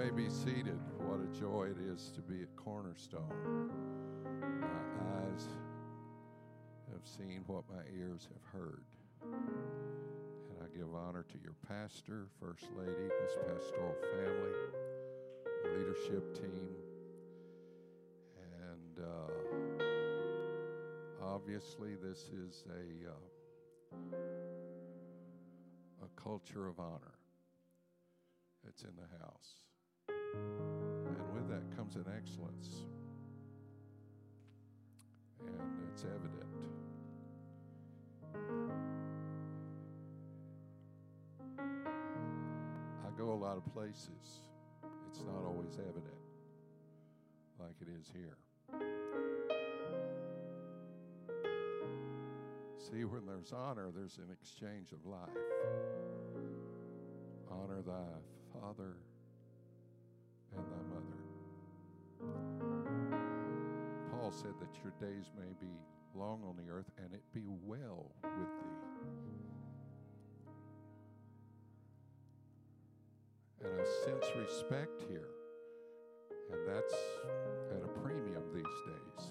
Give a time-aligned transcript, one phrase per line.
[0.00, 0.78] may be seated.
[0.98, 3.68] What a joy it is to be at Cornerstone.
[4.62, 4.66] My
[5.18, 5.44] eyes
[6.90, 8.84] have seen what my ears have heard.
[9.22, 14.54] And I give honor to your pastor, First Lady, this pastoral family,
[15.76, 16.70] leadership team,
[18.64, 19.30] and uh,
[21.22, 24.06] obviously this is a uh,
[26.02, 27.18] a culture of honor
[28.64, 29.69] that's in the house.
[30.34, 32.86] And with that comes an excellence.
[35.40, 36.46] And it's evident.
[43.04, 44.44] I go a lot of places.
[45.08, 46.20] It's not always evident
[47.58, 48.36] like it is here.
[52.78, 55.28] See, when there's honor, there's an exchange of life.
[57.50, 58.20] Honor thy
[58.52, 58.96] father
[60.56, 61.20] and thy mother.
[64.10, 65.72] Paul said that your days may be
[66.14, 68.90] long on the earth and it be well with thee.
[73.64, 75.28] And I sense respect here.
[76.50, 76.94] And that's
[77.72, 79.28] at a premium these days.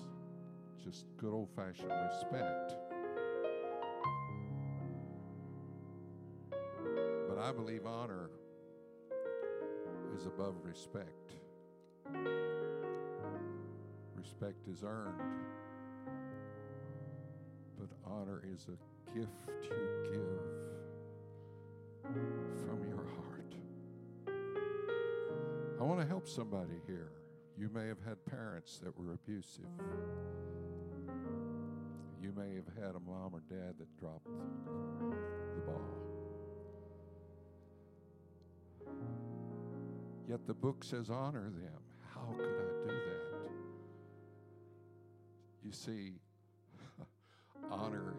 [0.83, 2.76] Just good old fashioned respect.
[7.28, 8.30] But I believe honor
[10.20, 11.36] is above respect.
[14.17, 15.22] Respect is earned,
[17.80, 19.30] but honor is a gift
[19.64, 19.70] you
[20.11, 20.42] give
[22.66, 23.53] from your heart.
[25.80, 27.11] I want to help somebody here.
[27.58, 29.70] You may have had parents that were abusive.
[32.22, 35.98] You may have had a mom or dad that dropped the ball.
[40.30, 41.82] Yet the book says, honor them.
[42.14, 43.50] How could I do that?
[45.66, 46.20] You see,
[47.72, 48.14] honor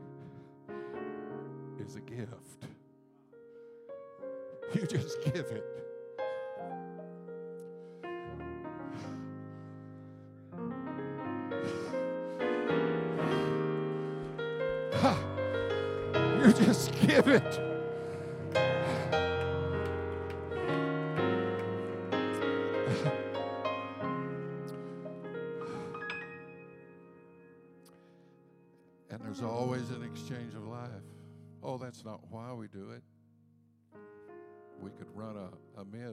[1.79, 2.67] is a gift.
[4.75, 5.65] You just give it.
[16.41, 17.80] You just give it.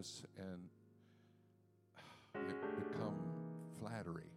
[0.07, 0.69] A and
[2.49, 3.17] it become
[3.79, 4.31] flattery,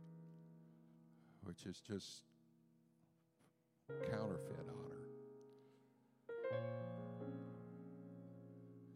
[1.45, 2.23] which is just
[4.11, 5.03] counterfeit honor.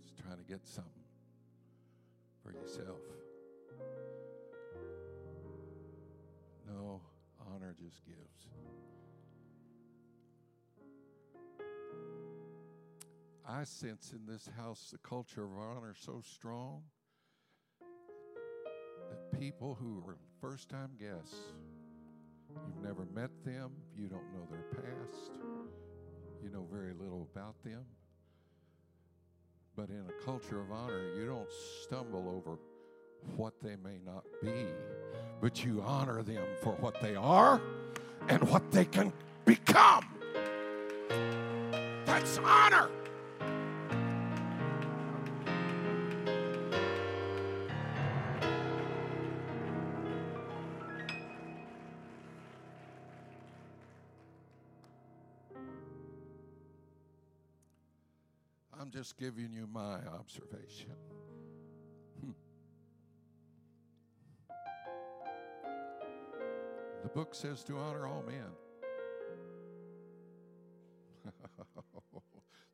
[0.03, 0.91] Just trying to get something
[2.43, 3.01] for yourself.
[6.67, 7.01] No,
[7.51, 8.47] honor just gives.
[13.55, 16.83] I sense in this house the culture of honor so strong
[19.09, 21.37] that people who are first time guests,
[22.51, 25.31] you've never met them, you don't know their past,
[26.43, 27.85] you know very little about them.
[29.77, 31.49] But in a culture of honor, you don't
[31.85, 32.59] stumble over
[33.37, 34.67] what they may not be,
[35.41, 37.61] but you honor them for what they are
[38.29, 39.13] and what they can
[39.45, 40.07] become.
[42.05, 42.91] That's honor.
[58.95, 60.95] Just giving you my observation.
[67.03, 68.53] The book says to honor all men.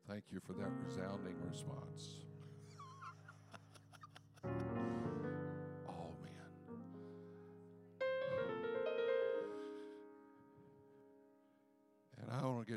[0.07, 2.19] Thank you for that resounding response.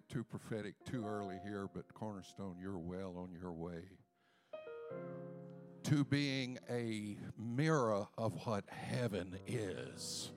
[0.08, 3.82] Get too prophetic too early here, but Cornerstone, you're well on your way
[5.84, 10.30] to being a mirror of what heaven is.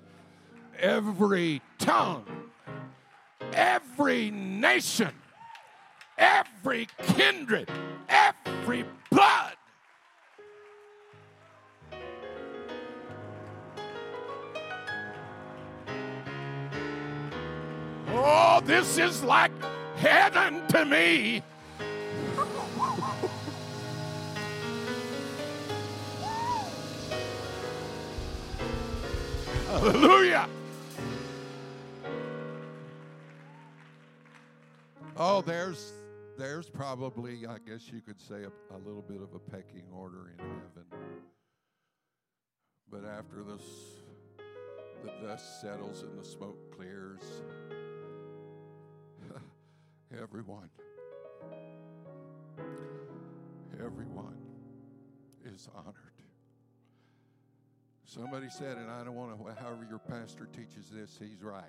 [0.80, 2.25] Every tongue,
[3.54, 5.12] every nation,
[6.18, 7.70] every kindred,
[8.10, 8.86] every
[18.68, 19.52] this is like
[19.96, 21.42] heaven to me.
[29.68, 30.50] Hallelujah.
[35.16, 35.94] Oh, there's
[36.38, 40.31] there's probably, I guess you could say, a, a little bit of a pecking order
[40.38, 40.86] in heaven.
[42.92, 43.63] But after this,
[45.04, 47.22] the dust settles and the smoke clears,
[50.13, 50.69] everyone,
[53.80, 54.38] everyone
[55.45, 55.95] is honored.
[58.06, 61.63] Somebody said, and I don't want to, however your pastor teaches this, he's right.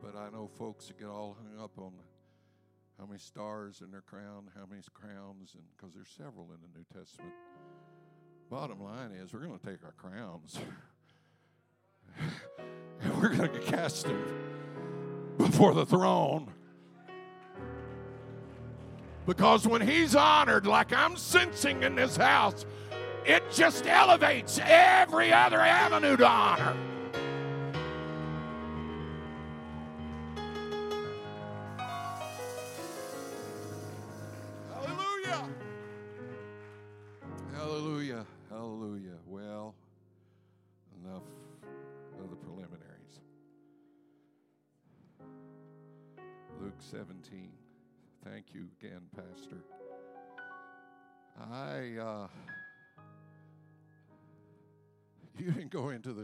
[0.00, 1.92] But I know folks that get all hung up on
[2.98, 6.78] how many stars in their crown, how many crowns, and because there's several in the
[6.78, 7.32] New Testament.
[8.50, 10.58] Bottom line is, we're going to take our crowns
[13.00, 14.41] and we're going to cast them
[15.42, 16.48] before the throne.
[19.26, 22.66] Because when he's honored, like I'm sensing in this house,
[23.24, 26.76] it just elevates every other avenue to honor.
[49.32, 49.52] Uh,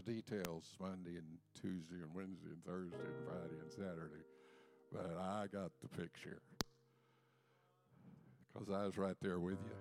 [0.08, 1.26] details Monday and
[1.60, 4.24] Tuesday and Wednesday and Thursday and Friday and Saturday,
[4.92, 6.40] but I got the picture
[8.52, 9.72] because I was right there with you.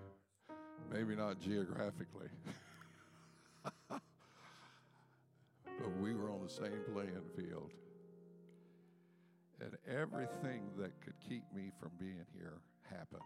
[0.92, 2.28] Maybe not geographically,
[3.90, 4.02] but
[6.02, 7.72] we were on the same playing field.
[9.60, 13.22] And everything that could keep me from being here happened.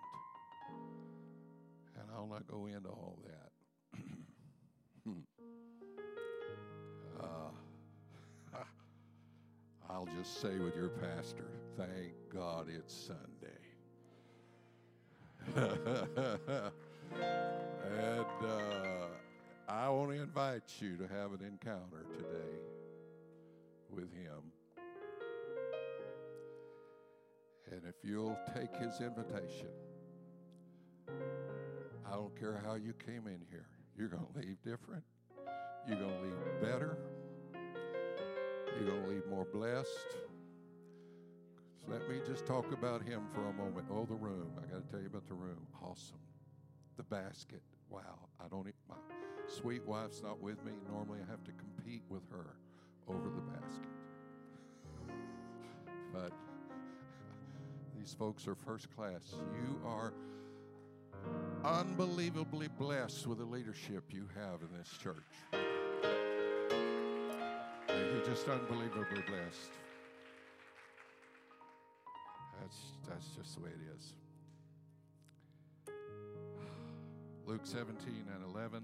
[2.00, 3.52] And I'll not go into all that.
[5.06, 5.20] Hmm.
[9.90, 11.48] I'll just say with your pastor,
[11.78, 13.28] thank God it's Sunday.
[15.56, 15.68] and
[18.46, 19.08] uh,
[19.68, 22.60] I want to invite you to have an encounter today
[23.90, 24.52] with Him.
[27.72, 29.70] And if you'll take His invitation,
[32.06, 35.04] I don't care how you came in here, you're going to leave different.
[35.88, 36.98] You're going to leave better.
[38.78, 39.88] You're going to leave more blessed.
[41.78, 43.88] So let me just talk about him for a moment.
[43.90, 44.52] Oh, the room.
[44.58, 45.66] I got to tell you about the room.
[45.82, 46.20] Awesome.
[46.98, 47.62] The basket.
[47.90, 48.30] Wow.
[48.40, 48.96] I don't, my
[49.48, 50.74] sweet wife's not with me.
[50.92, 52.56] Normally I have to compete with her
[53.08, 54.01] over the basket.
[58.02, 59.36] These folks are first class.
[59.54, 60.14] You are
[61.64, 65.16] unbelievably blessed with the leadership you have in this church.
[67.88, 69.72] You're just unbelievably blessed.
[72.60, 72.78] That's,
[73.08, 74.14] that's just the way it is.
[77.46, 77.96] Luke 17
[78.34, 78.84] and 11.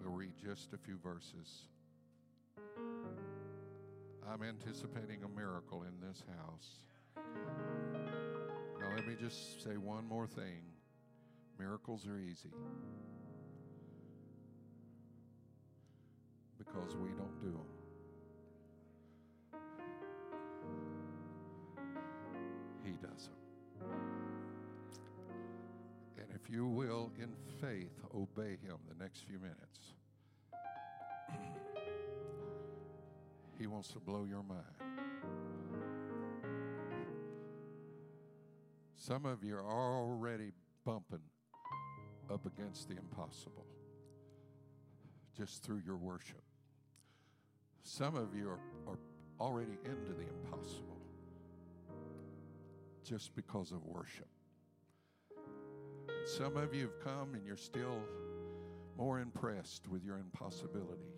[0.00, 1.68] We'll read just a few verses.
[4.32, 6.80] I'm anticipating a miracle in this house.
[8.80, 10.62] Now, let me just say one more thing
[11.58, 12.50] miracles are easy.
[16.58, 17.60] because we don't do them.
[22.84, 23.36] He does them.
[26.18, 29.94] And if you will, in faith, obey Him the next few minutes,
[33.58, 34.62] He wants to blow your mind.
[38.94, 40.52] Some of you are already
[40.84, 41.22] bumping
[42.30, 43.66] up against the impossible
[45.36, 46.42] just through your worship.
[47.82, 48.98] Some of you are, are
[49.40, 50.98] already into the impossible
[53.04, 54.28] just because of worship.
[56.26, 58.02] Some of you have come and you're still
[58.98, 61.14] more impressed with your impossibility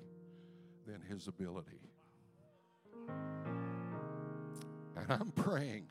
[0.87, 1.90] than his ability.
[5.01, 5.87] And I'm praying.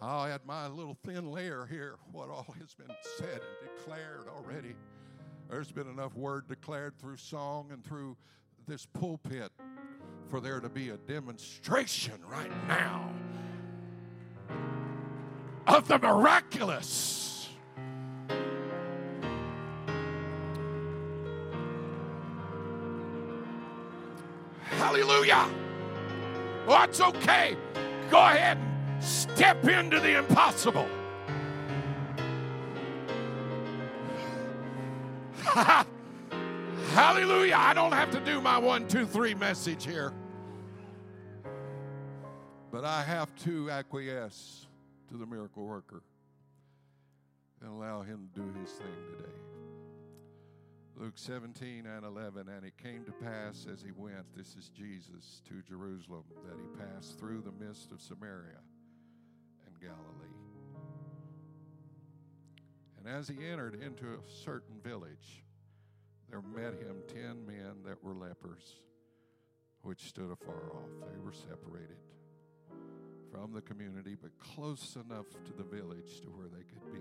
[0.00, 4.74] I'll add my little thin layer here, what all has been said and declared already.
[5.48, 8.16] There's been enough word declared through song and through
[8.66, 9.52] this pulpit
[10.28, 13.10] for there to be a demonstration right now
[15.66, 17.48] of the miraculous.
[24.62, 25.48] Hallelujah.
[26.68, 27.56] Oh, it's okay.
[28.10, 30.88] Go ahead and step into the impossible.
[36.92, 37.54] Hallelujah.
[37.56, 40.12] I don't have to do my one, two, three message here.
[42.72, 44.66] But I have to acquiesce
[45.08, 46.02] to the miracle worker
[47.60, 49.30] and allow him to do his thing today.
[50.98, 52.48] Luke 17 and 11.
[52.48, 56.84] And it came to pass as he went, this is Jesus, to Jerusalem, that he
[56.84, 58.60] passed through the midst of Samaria
[59.66, 60.32] and Galilee.
[62.98, 65.44] And as he entered into a certain village,
[66.30, 68.80] there met him ten men that were lepers,
[69.82, 70.90] which stood afar off.
[71.12, 71.98] They were separated
[73.30, 77.00] from the community, but close enough to the village to where they could be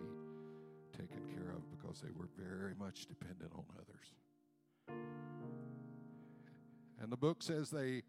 [0.97, 4.13] taken care of because they were very much dependent on others.
[7.01, 8.03] And the book says they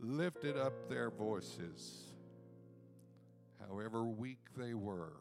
[0.00, 2.12] lifted up their voices,
[3.68, 5.20] however weak they were,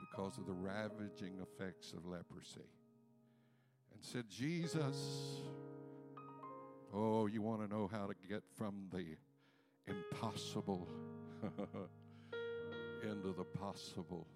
[0.00, 2.68] because of the ravaging effects of leprosy,
[3.94, 5.42] and said, Jesus,
[6.94, 9.04] oh, you want to know how to get from the
[9.86, 10.88] impossible
[13.02, 14.26] into the possible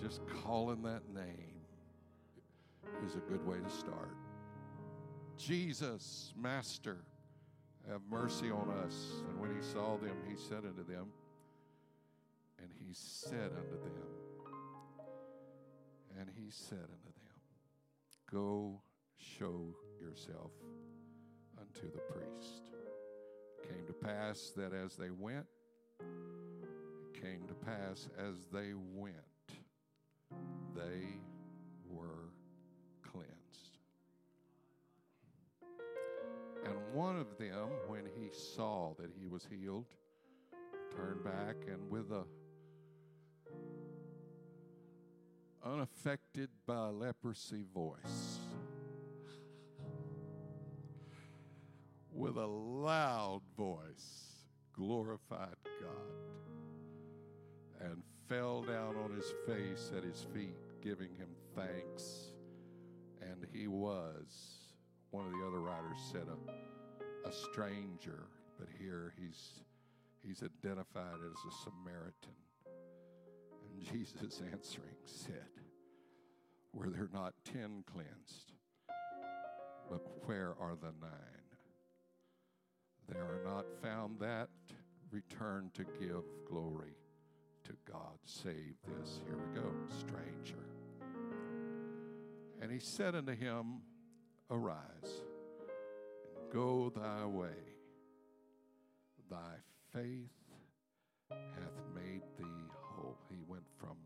[0.00, 1.60] just calling that name
[3.06, 4.16] is a good way to start.
[5.36, 6.98] Jesus, Master,
[7.88, 9.22] have mercy on us.
[9.28, 11.08] And when he saw them, he said unto them,
[12.58, 14.08] and he said unto them,
[16.18, 17.40] and he said unto them,
[18.30, 18.80] Go
[19.16, 20.52] show yourself
[21.58, 22.62] unto the priest.
[23.62, 25.46] It came to pass that as they went,
[26.00, 29.16] it came to pass as they went
[30.74, 31.18] they
[31.88, 32.32] were
[33.02, 33.78] cleansed.
[36.64, 39.86] And one of them, when he saw that he was healed,
[40.96, 42.24] turned back and with a
[45.64, 48.38] unaffected by leprosy voice,
[52.12, 54.30] with a loud voice,
[54.74, 56.20] glorified God
[57.80, 62.30] and fell down on his face at his feet, giving him thanks.
[63.20, 64.68] And he was,
[65.10, 69.64] one of the other writers said, a, a stranger, but here he's,
[70.24, 72.38] he's identified as a Samaritan.
[73.68, 75.50] And Jesus answering said,
[76.72, 78.52] Were there not ten cleansed?
[79.90, 81.10] But where are the nine?
[83.08, 84.50] There are not found that
[85.10, 86.94] return to give glory
[87.70, 88.18] to God.
[88.24, 89.20] Save this.
[89.26, 89.66] Here we go.
[89.98, 90.64] Stranger.
[92.60, 93.82] And he said unto him,
[94.50, 95.22] Arise
[96.36, 97.48] and go thy way.
[99.30, 99.54] Thy
[99.92, 100.30] faith
[101.30, 103.16] hath made thee whole.
[103.30, 103.96] He went from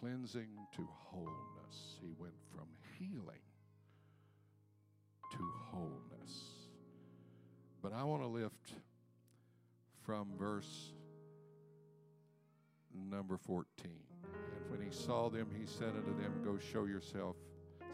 [0.00, 2.66] cleansing to wholeness, he went from
[2.98, 3.36] healing
[5.30, 6.42] to wholeness.
[7.82, 8.72] But I want to lift
[10.02, 10.92] from verse
[12.94, 13.68] number 14.
[13.84, 17.36] And when he saw them, he said unto them, Go show yourself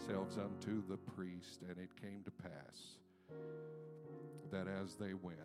[0.07, 1.63] selves unto the priest.
[1.69, 2.99] And it came to pass
[4.51, 5.39] that as they went,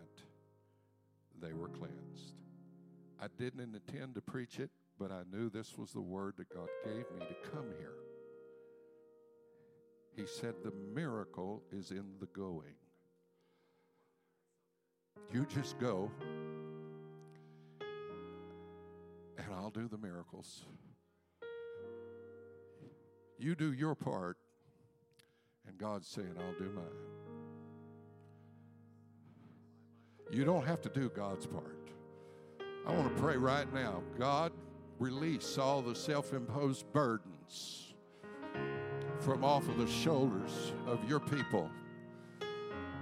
[1.41, 2.35] they were cleansed.
[3.19, 6.69] I didn't intend to preach it, but I knew this was the word that God
[6.83, 7.95] gave me to come here.
[10.15, 12.75] He said, The miracle is in the going.
[15.33, 16.11] You just go
[19.51, 20.63] and I'll do the miracles.
[23.37, 24.37] You do your part,
[25.67, 26.85] and God's saying, I'll do mine.
[30.31, 31.89] You don't have to do God's part.
[32.87, 34.01] I want to pray right now.
[34.17, 34.53] God,
[34.99, 37.93] release all the self imposed burdens
[39.19, 41.69] from off of the shoulders of your people.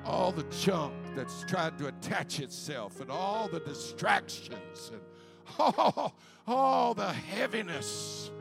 [0.04, 5.02] All the junk that's tried to attach itself, and all the distractions, and
[5.58, 6.16] Oh, all,
[6.48, 8.32] all the heaviness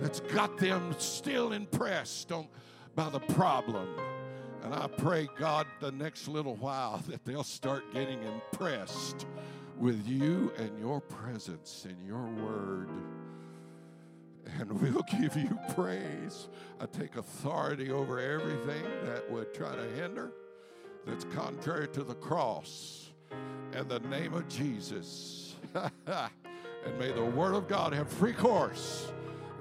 [0.00, 2.46] that's got them still impressed on,
[2.94, 3.88] by the problem.
[4.62, 9.26] And I pray, God, the next little while that they'll start getting impressed
[9.78, 12.88] with you and your presence and your word.
[14.58, 16.48] And we'll give you praise.
[16.80, 20.32] I take authority over everything that would try to hinder,
[21.06, 23.03] that's contrary to the cross
[23.72, 25.56] in the name of Jesus.
[25.74, 29.12] and may the word of God have free course.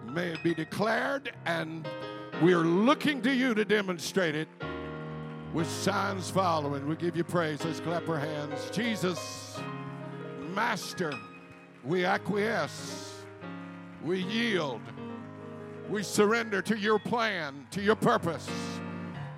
[0.06, 1.88] May it be declared, and
[2.42, 4.48] we are looking to you to demonstrate it
[5.54, 6.88] with signs following.
[6.88, 7.64] We give you praise.
[7.64, 8.70] Let's clap our hands.
[8.72, 9.60] Jesus,
[10.54, 11.14] Master,
[11.84, 13.24] we acquiesce,
[14.04, 14.82] we yield,
[15.90, 18.50] We surrender to your plan, to your purpose,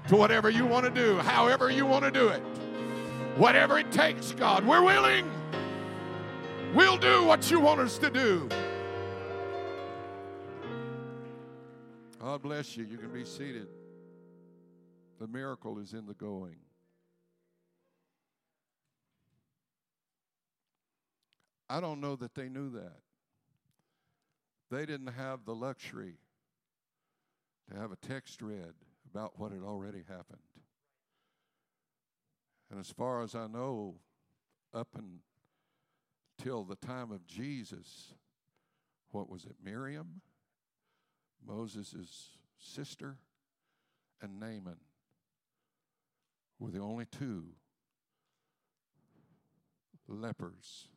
[0.08, 2.42] to whatever you want to do, however you want to do it.
[3.38, 5.30] Whatever it takes, God, we're willing.
[6.74, 8.48] We'll do what you want us to do.
[12.20, 12.86] God bless you.
[12.86, 13.68] You can be seated.
[15.20, 16.56] The miracle is in the going.
[21.70, 23.00] I don't know that they knew that.
[24.72, 26.16] They didn't have the luxury
[27.70, 28.74] to have a text read
[29.12, 30.40] about what had already happened.
[32.76, 33.96] And as far as I know,
[34.74, 34.98] up
[36.38, 38.14] until the time of Jesus,
[39.12, 40.20] what was it, Miriam,
[41.48, 43.16] Moses' sister,
[44.22, 44.76] and Naaman
[46.60, 47.46] were the only two
[50.10, 50.90] lepers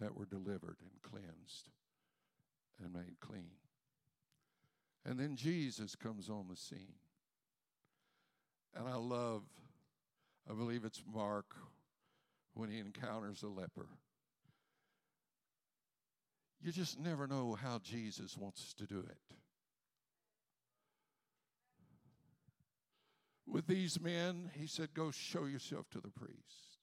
[0.00, 1.68] that were delivered and cleansed
[2.82, 3.58] and made clean.
[5.04, 6.94] And then Jesus comes on the scene.
[8.74, 9.42] And I love,
[10.50, 11.46] I believe it's Mark
[12.54, 13.88] when he encounters a leper.
[16.60, 19.36] You just never know how Jesus wants to do it.
[23.46, 26.78] With these men, he said, Go show yourself to the priest.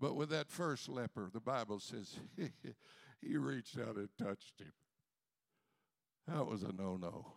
[0.00, 2.18] But with that first leper, the Bible says
[3.20, 4.72] he reached out and touched him.
[6.26, 7.32] That was a no no.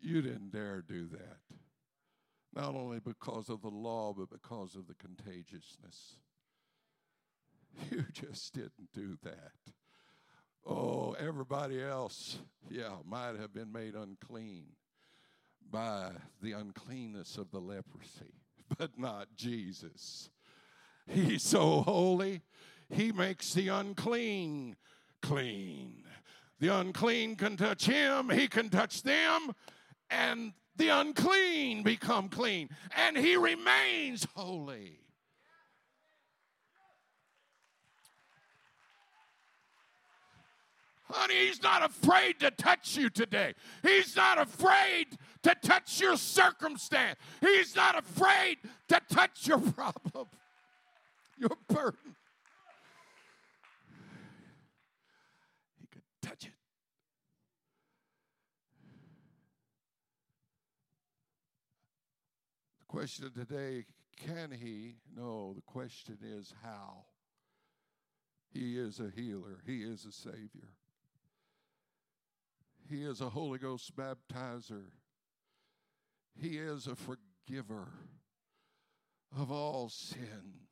[0.00, 1.38] You didn't dare do that.
[2.54, 6.16] Not only because of the law, but because of the contagiousness.
[7.90, 9.52] You just didn't do that.
[10.66, 12.38] Oh, everybody else,
[12.70, 14.66] yeah, might have been made unclean
[15.70, 16.10] by
[16.42, 18.34] the uncleanness of the leprosy,
[18.78, 20.30] but not Jesus.
[21.08, 22.42] He's so holy,
[22.90, 24.76] he makes the unclean
[25.20, 26.04] clean.
[26.60, 29.52] The unclean can touch him, he can touch them,
[30.10, 34.98] and the unclean become clean, and he remains holy.
[41.04, 43.52] Honey, he's not afraid to touch you today.
[43.82, 45.08] He's not afraid
[45.42, 47.18] to touch your circumstance.
[47.42, 48.56] He's not afraid
[48.88, 50.26] to touch your problem,
[51.36, 52.16] your burden.
[55.80, 56.61] He could touch it.
[62.92, 63.86] Question today
[64.26, 64.96] can he?
[65.16, 67.06] No, the question is how.
[68.52, 70.76] He is a healer, he is a savior.
[72.90, 74.90] He is a Holy Ghost baptizer.
[76.38, 77.88] He is a forgiver
[79.38, 80.66] of all sin.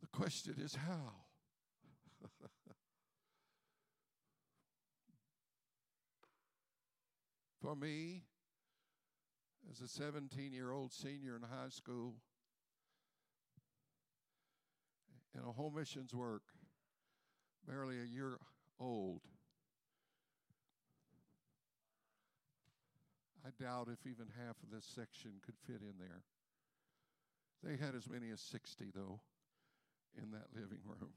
[0.00, 1.26] The question is how?
[7.60, 8.22] For me,
[9.70, 12.14] as a 17 year old senior in high school,
[15.34, 16.42] in a home missions work,
[17.66, 18.38] barely a year
[18.80, 19.20] old.
[23.44, 26.22] I doubt if even half of this section could fit in there.
[27.62, 29.20] They had as many as 60, though,
[30.16, 31.12] in that living room.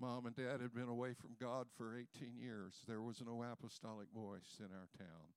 [0.00, 2.74] Mom and dad had been away from God for 18 years.
[2.88, 5.28] There was no apostolic voice in our town.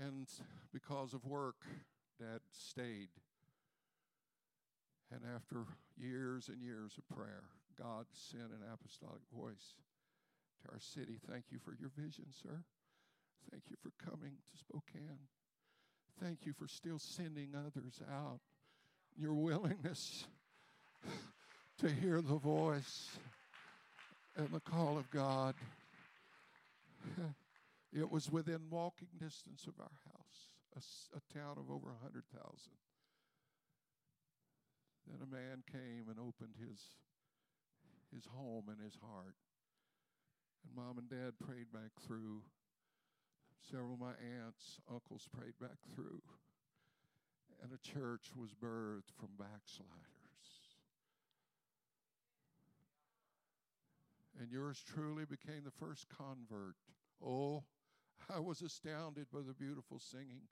[0.00, 0.26] And
[0.72, 1.56] because of work,
[2.20, 3.08] dad stayed.
[5.10, 5.64] And after
[5.96, 7.44] years and years of prayer,
[7.78, 9.74] God sent an apostolic voice
[10.62, 11.18] to our city.
[11.30, 12.64] Thank you for your vision, sir.
[13.50, 15.18] Thank you for coming to Spokane.
[16.20, 18.40] Thank you for still sending others out.
[19.16, 20.26] Your willingness
[21.78, 23.10] to hear the voice
[24.36, 25.54] and the call of God.
[27.96, 32.28] It was within walking distance of our house, a, a town of over 100,000.
[35.06, 36.78] Then a man came and opened his
[38.14, 39.34] his home and his heart.
[40.64, 42.42] And mom and dad prayed back through.
[43.70, 46.22] Several of my aunts, uncles prayed back through.
[47.62, 49.88] And a church was birthed from backsliders.
[54.38, 56.76] And yours truly became the first convert.
[57.24, 57.64] Oh,
[58.34, 60.42] I was astounded by the beautiful singing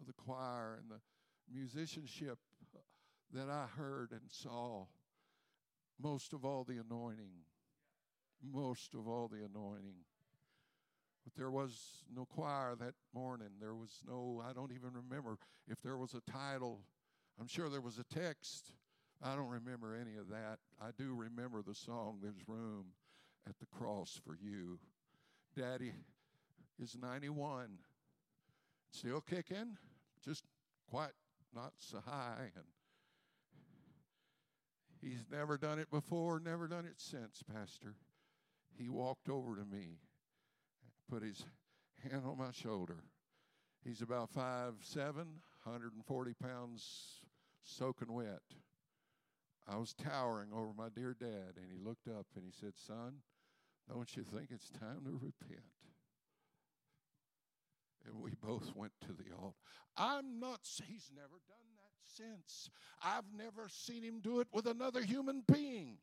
[0.00, 1.00] of the choir and the
[1.52, 2.38] musicianship
[3.32, 4.86] that I heard and saw
[6.00, 7.32] most of all the anointing.
[8.42, 9.96] Most of all the anointing.
[11.24, 13.48] But there was no choir that morning.
[13.60, 16.80] There was no, I don't even remember if there was a title.
[17.40, 18.72] I'm sure there was a text.
[19.22, 20.58] I don't remember any of that.
[20.80, 22.86] I do remember the song, There's Room
[23.48, 24.78] at the Cross for You.
[25.56, 25.92] Daddy
[26.82, 27.78] is 91,
[28.90, 29.76] still kicking,
[30.24, 30.44] just
[30.90, 31.12] quite
[31.54, 32.50] not so high.
[32.54, 32.64] And
[35.00, 37.94] he's never done it before, never done it since, Pastor.
[38.76, 39.98] He walked over to me,
[41.08, 41.44] put his
[42.02, 43.04] hand on my shoulder.
[43.84, 47.20] He's about five seven, 140 pounds
[47.62, 48.42] soaking wet.
[49.66, 53.14] I was towering over my dear dad, and he looked up and he said, Son,
[53.88, 55.62] don't you think it's time to repent?
[58.06, 59.56] And we both went to the altar.
[59.96, 61.84] I'm not, he's never done that
[62.16, 62.70] since.
[63.02, 65.98] I've never seen him do it with another human being.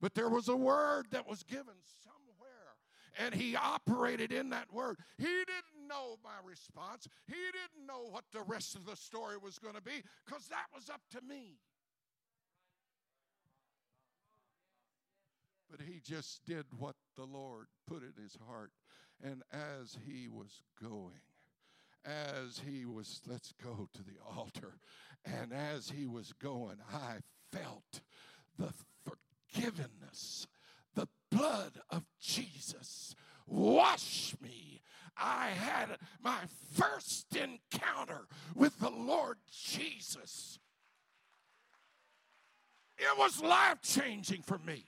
[0.00, 2.74] But there was a word that was given somewhere,
[3.18, 4.98] and he operated in that word.
[5.18, 9.58] He didn't know my response, he didn't know what the rest of the story was
[9.58, 11.58] going to be, because that was up to me.
[15.70, 18.70] But he just did what the Lord put in his heart.
[19.22, 21.20] And as he was going,
[22.06, 24.78] as he was, let's go to the altar,
[25.24, 27.16] and as he was going, I
[27.52, 28.00] felt
[28.58, 28.72] the
[29.04, 30.46] forgiveness,
[30.94, 33.14] the blood of Jesus
[33.46, 34.82] wash me.
[35.16, 36.40] I had my
[36.74, 40.58] first encounter with the Lord Jesus.
[42.98, 44.84] It was life changing for me.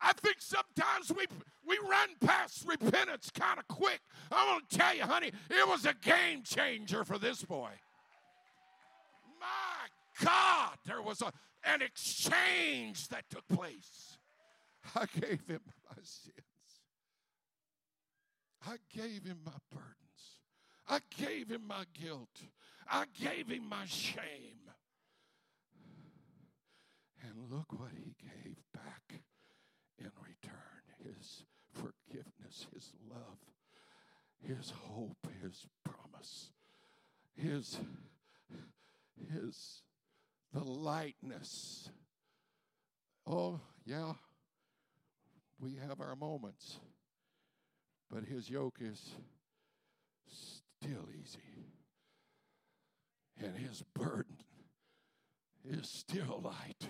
[0.00, 1.26] I think sometimes we
[1.66, 4.00] we run past repentance kind of quick.
[4.32, 7.70] I want to tell you, honey, it was a game changer for this boy.
[9.40, 11.32] My God, there was a,
[11.64, 14.18] an exchange that took place.
[14.94, 16.34] I gave him my sins.
[18.66, 19.94] I gave him my burdens.
[20.88, 22.28] I gave him my guilt.
[22.90, 24.58] I gave him my shame.
[27.22, 29.20] And look what he gave back
[29.98, 33.38] in return his forgiveness, his love,
[34.40, 36.50] his hope, his promise,
[37.34, 37.78] his
[39.32, 39.82] his
[40.52, 41.90] the lightness.
[43.26, 44.14] Oh, yeah.
[45.60, 46.78] We have our moments.
[48.10, 49.10] But his yoke is
[50.26, 51.66] still easy.
[53.40, 54.38] And his burden
[55.64, 56.88] is still light.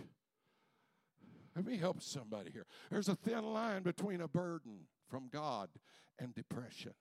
[1.59, 2.67] Let me help somebody here.
[2.89, 5.69] There's a thin line between a burden from God
[6.21, 6.93] and depression.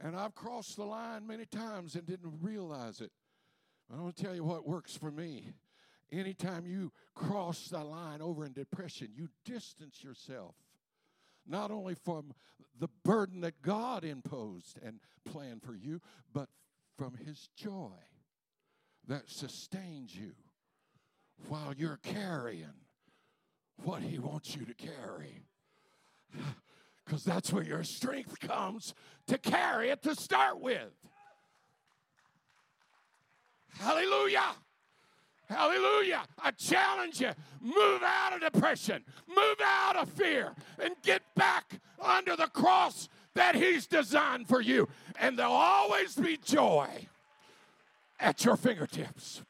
[0.00, 3.10] And I've crossed the line many times and didn't realize it.
[3.92, 5.50] I want to tell you what works for me.
[6.12, 10.54] Anytime you cross the line over in depression, you distance yourself
[11.44, 12.32] not only from
[12.78, 16.00] the burden that God imposed and planned for you,
[16.32, 16.48] but
[16.96, 17.90] from His joy
[19.08, 20.32] that sustains you
[21.48, 22.66] while you're carrying
[23.82, 25.42] what He wants you to carry.
[27.04, 28.92] Because that's where your strength comes
[29.28, 30.90] to carry it to start with.
[33.78, 34.56] Hallelujah.
[35.48, 36.22] Hallelujah.
[36.36, 42.34] I challenge you move out of depression, move out of fear, and get back under
[42.34, 44.88] the cross that He's designed for you.
[45.20, 47.06] And there'll always be joy
[48.18, 49.42] at your fingertips.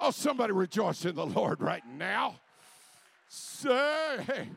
[0.00, 2.40] Oh, somebody rejoice in the Lord right now.
[3.28, 4.48] Say,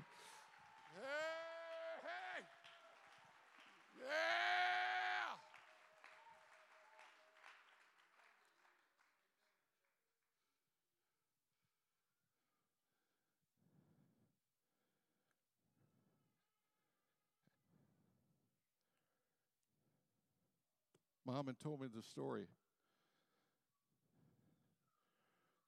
[21.27, 22.45] Mom told me the story.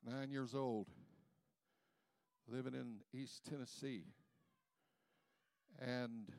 [0.08, 0.88] Nine years old,
[2.48, 4.04] living in East Tennessee.
[5.78, 6.32] And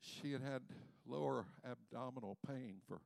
[0.00, 0.62] she had had
[1.06, 3.02] lower abdominal pain for,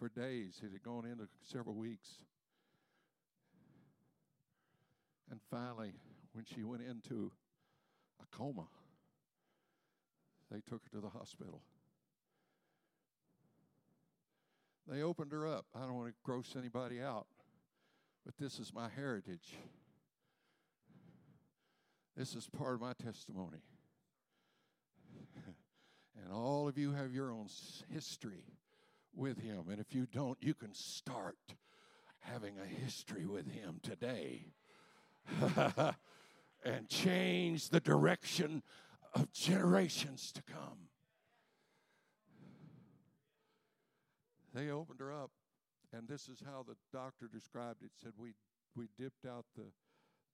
[0.00, 0.60] for days.
[0.64, 2.08] It had gone into several weeks.
[5.30, 5.92] And finally,
[6.32, 7.30] when she went into
[8.20, 8.66] a coma,
[10.50, 11.62] they took her to the hospital.
[14.86, 15.66] They opened her up.
[15.74, 17.26] I don't want to gross anybody out,
[18.24, 19.56] but this is my heritage.
[22.16, 23.62] This is part of my testimony.
[26.22, 27.46] and all of you have your own
[27.92, 28.44] history
[29.14, 29.64] with Him.
[29.70, 31.38] And if you don't, you can start
[32.20, 34.52] having a history with Him today
[36.64, 38.62] and change the direction
[39.14, 40.89] of generations to come.
[44.54, 45.30] They opened her up
[45.92, 47.90] and this is how the doctor described it.
[48.02, 48.34] Said we
[48.76, 49.66] we dipped out the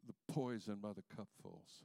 [0.06, 1.84] the poison by the cupfuls.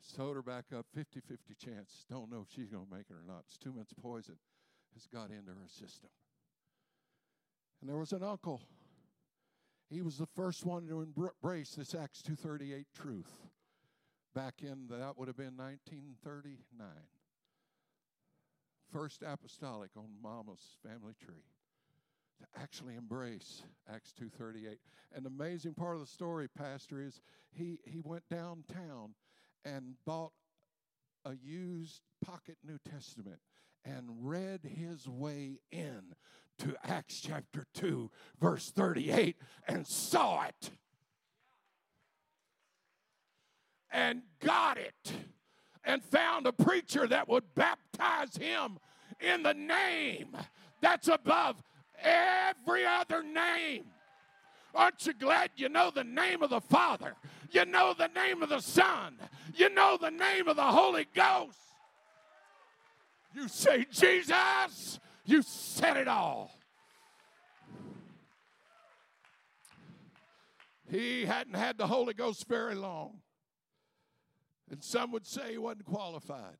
[0.00, 2.04] Sewed her back up, 50 50 chance.
[2.08, 3.44] Don't know if she's going to make it or not.
[3.46, 4.36] It's too much poison
[4.94, 6.08] has got into her system.
[7.80, 8.62] And there was an uncle.
[9.88, 13.50] He was the first one to embrace this Acts 238 truth
[14.34, 16.88] back in, that would have been 1939.
[18.92, 21.44] First apostolic on Mama's family tree
[22.40, 24.78] to actually embrace Acts 2:38.
[25.12, 27.20] And the amazing part of the story, Pastor, is
[27.52, 29.14] he he went downtown
[29.64, 30.32] and bought
[31.24, 33.40] a used pocket New Testament
[33.84, 36.14] and read his way in
[36.58, 40.70] to Acts chapter 2, verse 38, and saw it.
[43.90, 45.12] And got it.
[45.84, 48.78] And found a preacher that would baptize him
[49.20, 50.36] in the name
[50.80, 51.62] that's above
[52.02, 53.84] every other name.
[54.74, 57.16] Aren't you glad you know the name of the Father?
[57.50, 59.16] You know the name of the Son.
[59.54, 61.58] You know the name of the Holy Ghost.
[63.34, 66.52] You say, Jesus, you said it all.
[70.90, 73.20] He hadn't had the Holy Ghost very long.
[74.70, 76.58] And some would say he wasn't qualified.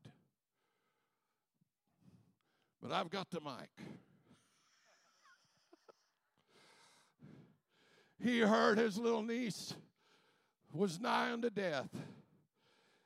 [2.82, 3.70] But I've got the mic.
[8.22, 9.74] he heard his little niece
[10.72, 11.88] was nigh unto death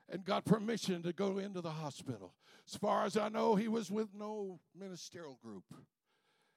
[0.09, 2.35] and got permission to go into the hospital.
[2.69, 5.65] As far as I know, he was with no ministerial group.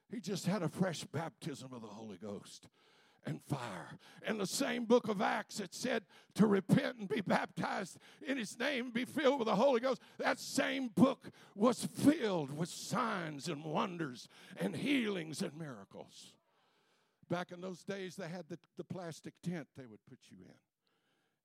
[0.09, 2.67] He just had a fresh baptism of the Holy Ghost
[3.27, 3.99] and fire.
[4.25, 6.03] In the same book of Acts, it said
[6.35, 10.01] to repent and be baptized in his name, be filled with the Holy Ghost.
[10.17, 14.27] That same book was filled with signs and wonders
[14.59, 16.33] and healings and miracles.
[17.29, 20.55] Back in those days, they had the, the plastic tent they would put you in.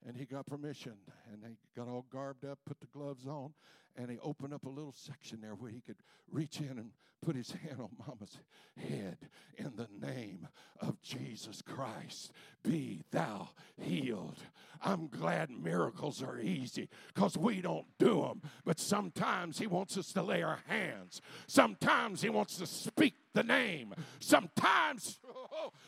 [0.05, 0.93] And he got permission,
[1.31, 3.53] and they got all garbed up, put the gloves on,
[3.95, 5.97] and he opened up a little section there where he could
[6.31, 6.91] reach in and
[7.23, 8.37] put his hand on mama's
[8.77, 9.17] head
[9.57, 10.47] in the name
[10.79, 12.31] of Jesus Christ.
[12.63, 14.39] Be thou healed.
[14.81, 18.41] I'm glad miracles are easy because we don't do them.
[18.65, 21.21] But sometimes he wants us to lay our hands.
[21.47, 23.93] Sometimes he wants to speak the name.
[24.19, 25.19] Sometimes,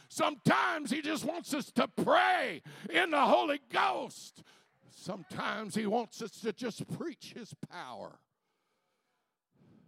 [0.10, 4.44] sometimes he just wants us to pray in the Holy Ghost.
[5.06, 8.18] Sometimes He wants us to just preach His power.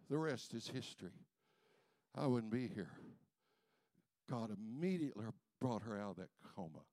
[0.10, 1.10] The rest is history.
[2.16, 2.92] I wouldn't be here.
[4.30, 5.26] God immediately
[5.60, 6.84] brought her out of that coma.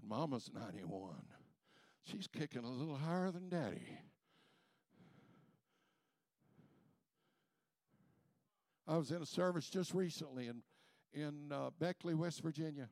[0.00, 1.14] And Mama's 91.
[2.04, 3.86] She's kicking a little higher than Daddy.
[8.88, 10.62] I was in a service just recently in,
[11.12, 12.88] in uh, Beckley, West Virginia.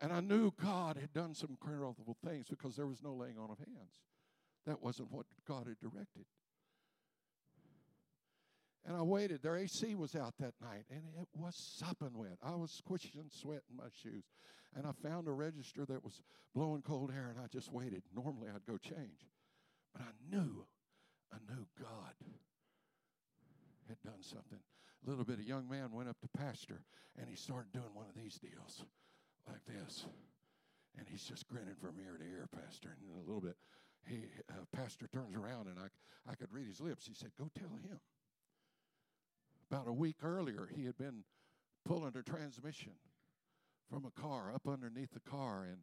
[0.00, 3.50] And I knew God had done some incredible things because there was no laying on
[3.50, 4.00] of hands.
[4.64, 6.26] That wasn't what God had directed.
[8.84, 9.42] And I waited.
[9.42, 12.38] Their AC was out that night, and it was sopping wet.
[12.40, 14.24] I was squishing sweat in my shoes.
[14.76, 16.22] And I found a register that was
[16.54, 18.02] blowing cold air, and I just waited.
[18.14, 19.26] Normally, I'd go change.
[19.92, 20.66] But I knew,
[21.32, 22.14] I knew God
[23.88, 24.60] had done something.
[25.04, 26.82] Little bit, a young man went up to pastor,
[27.18, 28.84] and he started doing one of these deals
[29.48, 30.06] like this.
[30.98, 32.96] And he's just grinning from ear to ear, Pastor.
[32.96, 33.56] And in a little bit,
[34.06, 37.06] he, uh, Pastor turns around and I, I could read his lips.
[37.06, 38.00] He said, Go tell him.
[39.70, 41.24] About a week earlier, he had been
[41.84, 42.92] pulling a transmission
[43.90, 45.66] from a car up underneath the car.
[45.68, 45.78] And,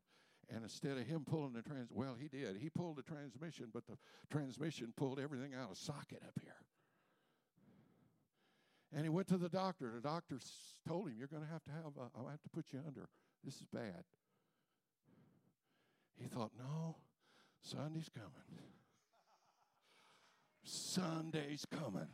[0.50, 2.58] and instead of him pulling the trans, well, he did.
[2.58, 3.98] He pulled the transmission, but the
[4.32, 6.56] transmission pulled everything out of socket up here.
[8.96, 9.92] And he went to the doctor.
[9.94, 10.40] The doctor
[10.88, 13.10] told him, You're going to have to have, I'll have to put you under
[13.44, 14.04] this is bad.
[16.18, 16.96] He thought, no,
[17.62, 18.64] Sunday's coming.
[20.64, 22.08] Sunday's coming.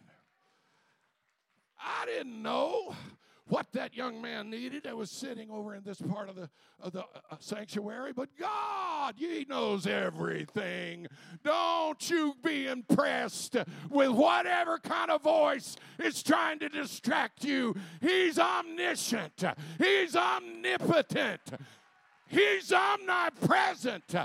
[1.79, 2.95] I didn't know
[3.49, 6.49] what that young man needed that was sitting over in this part of the,
[6.81, 11.07] of the uh, sanctuary, but God, He knows everything.
[11.43, 13.57] Don't you be impressed
[13.89, 17.75] with whatever kind of voice is trying to distract you.
[18.01, 19.43] He's omniscient,
[19.77, 21.41] He's omnipotent,
[22.27, 24.15] He's omnipresent.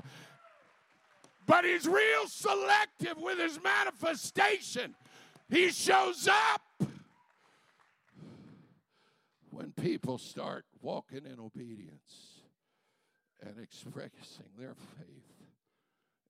[1.47, 4.95] But he's real selective with his manifestation.
[5.51, 6.63] He shows up
[9.55, 12.43] when people start walking in obedience
[13.41, 15.47] and expressing their faith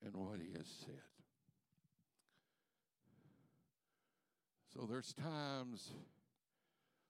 [0.04, 1.00] in what he has said.
[4.74, 5.92] So there's times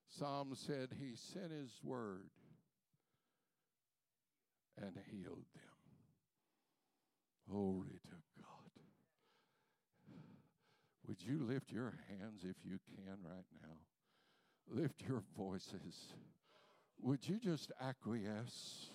[0.07, 2.29] Psalm said he sent his word
[4.81, 5.63] and healed them.
[7.49, 8.71] Glory to God.
[11.07, 13.77] Would you lift your hands if you can right now?
[14.69, 16.13] Lift your voices.
[17.01, 18.89] Would you just acquiesce?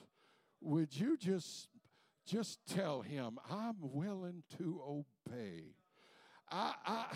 [0.61, 1.69] Would you just
[2.31, 5.75] just tell him, I'm willing to obey.
[6.51, 7.07] I, I,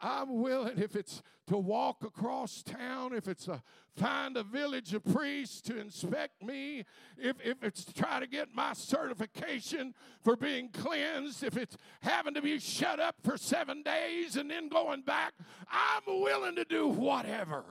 [0.00, 3.62] I'm willing, if it's to walk across town, if it's to
[3.96, 6.84] find a village of priests to inspect me,
[7.16, 12.34] if, if it's to try to get my certification for being cleansed, if it's having
[12.34, 15.34] to be shut up for seven days and then going back,
[15.70, 17.64] I'm willing to do whatever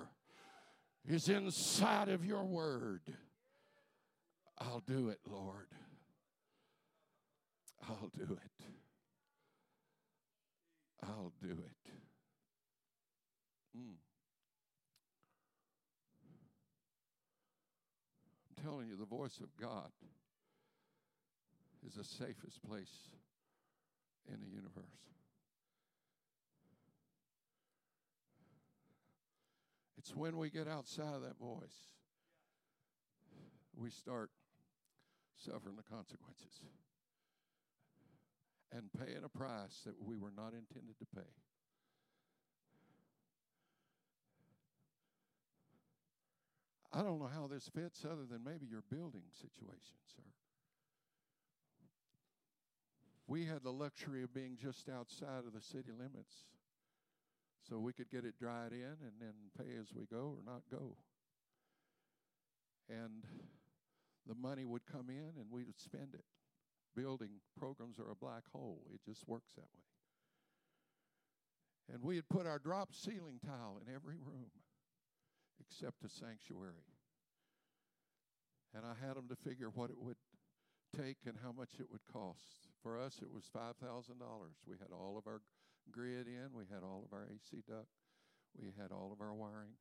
[1.07, 3.01] is inside of your word.
[4.59, 5.67] I'll do it, Lord.
[7.87, 8.65] I'll do it.
[11.03, 11.91] I'll do it.
[13.75, 13.95] Mm.
[18.49, 19.89] I'm telling you, the voice of God
[21.87, 23.09] is the safest place
[24.27, 25.20] in the universe.
[30.01, 31.91] It's when we get outside of that voice,
[33.77, 34.31] we start
[35.37, 36.63] suffering the consequences
[38.71, 41.29] and paying a price that we were not intended to pay.
[46.91, 50.23] I don't know how this fits other than maybe your building situation, sir.
[53.27, 56.47] We had the luxury of being just outside of the city limits,
[57.67, 60.61] so we could get it dried in and then pay as we go or not
[60.71, 60.97] go.
[62.89, 63.23] And
[64.27, 66.25] the money would come in and we would spend it.
[66.95, 69.87] Building programs are a black hole, it just works that way.
[71.93, 74.51] And we had put our drop ceiling tile in every room
[75.59, 76.99] except a sanctuary.
[78.73, 80.17] And I had them to figure what it would
[80.95, 82.67] take and how much it would cost.
[82.81, 83.73] For us, it was $5,000.
[84.67, 85.41] We had all of our
[85.89, 87.87] grid in, we had all of our AC duct,
[88.59, 89.73] we had all of our wiring.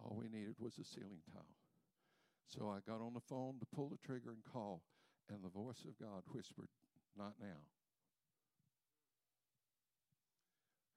[0.00, 1.56] All we needed was a ceiling tile.
[2.46, 4.82] So I got on the phone to pull the trigger and call,
[5.28, 6.68] and the voice of God whispered,
[7.16, 7.66] Not now.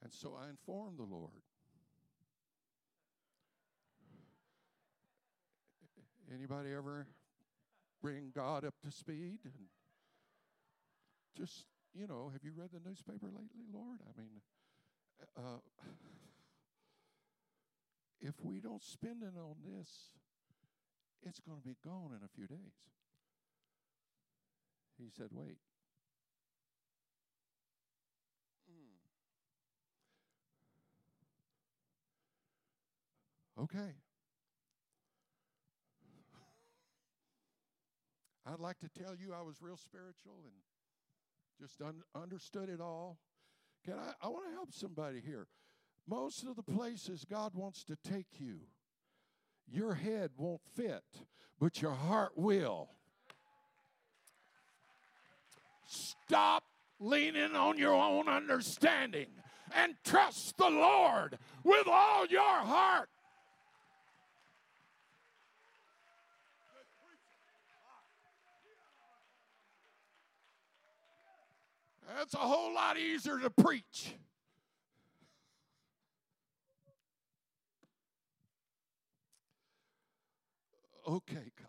[0.04, 1.43] And so I informed the Lord.
[6.34, 7.08] Anybody ever
[8.01, 9.67] bring God up to speed and
[11.38, 13.99] just, you know, have you read the newspaper lately, Lord?
[14.08, 14.41] I mean,
[15.38, 15.60] uh,
[18.21, 19.89] if we don't spend it on this,
[21.23, 22.73] it's going to be gone in a few days.
[24.97, 25.58] He said, Wait.
[28.69, 28.97] Mm.
[33.63, 33.95] Okay.
[38.45, 40.54] I'd like to tell you I was real spiritual and
[41.62, 43.19] just un- understood it all.
[43.86, 44.13] Can I?
[44.26, 45.47] I want to help somebody here.
[46.08, 48.62] Most of the places God wants to take you,
[49.71, 51.04] your head won't fit,
[51.60, 52.89] but your heart will.
[55.86, 56.63] Stop
[57.00, 59.28] leaning on your own understanding
[59.76, 63.10] and trust the Lord with all your heart.
[72.17, 74.15] That's a whole lot easier to preach.
[81.08, 81.67] Okay, God.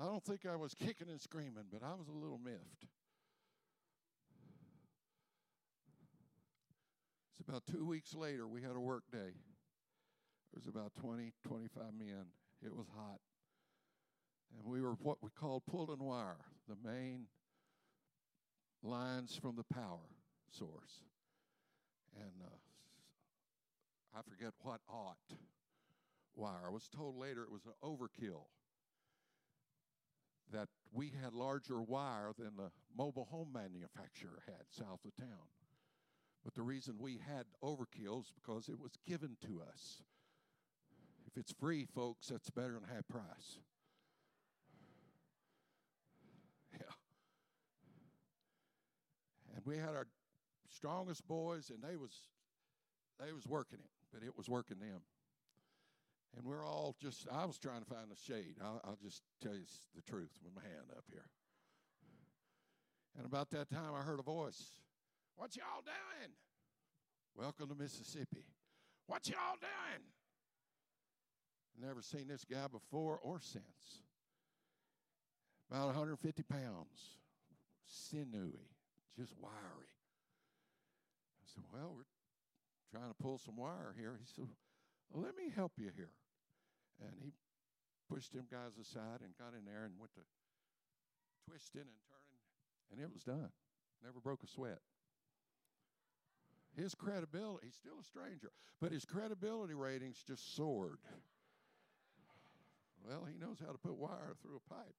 [0.00, 2.86] I don't think I was kicking and screaming, but I was a little miffed.
[7.30, 9.18] It's about two weeks later, we had a work day.
[9.18, 12.26] There was about 20, 25 men.
[12.64, 13.18] It was hot.
[14.56, 16.36] And we were what we called pulling wire,
[16.68, 17.26] the main
[18.84, 20.10] lines from the power
[20.50, 21.02] source.
[22.16, 25.16] And uh, I forget what ought
[26.36, 26.66] wire.
[26.66, 28.44] I was told later it was an overkill.
[30.52, 35.48] That we had larger wire than the mobile home manufacturer had south of town.
[36.44, 40.02] But the reason we had overkills because it was given to us.
[41.26, 43.58] If it's free, folks, that's better than half price.
[49.64, 50.06] We had our
[50.68, 52.12] strongest boys, and they was
[53.20, 55.00] they was working it, but it was working them.
[56.36, 58.56] And we're all just, I was trying to find a shade.
[58.60, 59.62] I'll, I'll, just tell you
[59.94, 61.26] the truth with my hand up here.
[63.16, 64.64] And about that time, I heard a voice
[65.36, 66.32] What y'all doing?
[67.36, 68.46] Welcome to Mississippi.
[69.06, 70.02] What you all doing?
[71.80, 74.02] Never seen this guy before or since.
[75.70, 77.18] About 150 pounds,
[77.86, 78.73] sinewy,
[79.18, 79.92] just wiry.
[81.40, 82.10] I said, Well, we're
[82.90, 84.16] trying to pull some wire here.
[84.18, 84.46] He said,
[85.10, 86.14] well, Let me help you here.
[87.00, 87.32] And he
[88.08, 90.22] pushed them guys aside and got in there and went to
[91.48, 92.42] twisting and turning,
[92.92, 93.50] and it was done.
[94.02, 94.78] Never broke a sweat.
[96.76, 98.50] His credibility, he's still a stranger,
[98.80, 100.98] but his credibility ratings just soared.
[103.06, 104.94] Well, he knows how to put wire through a pipe.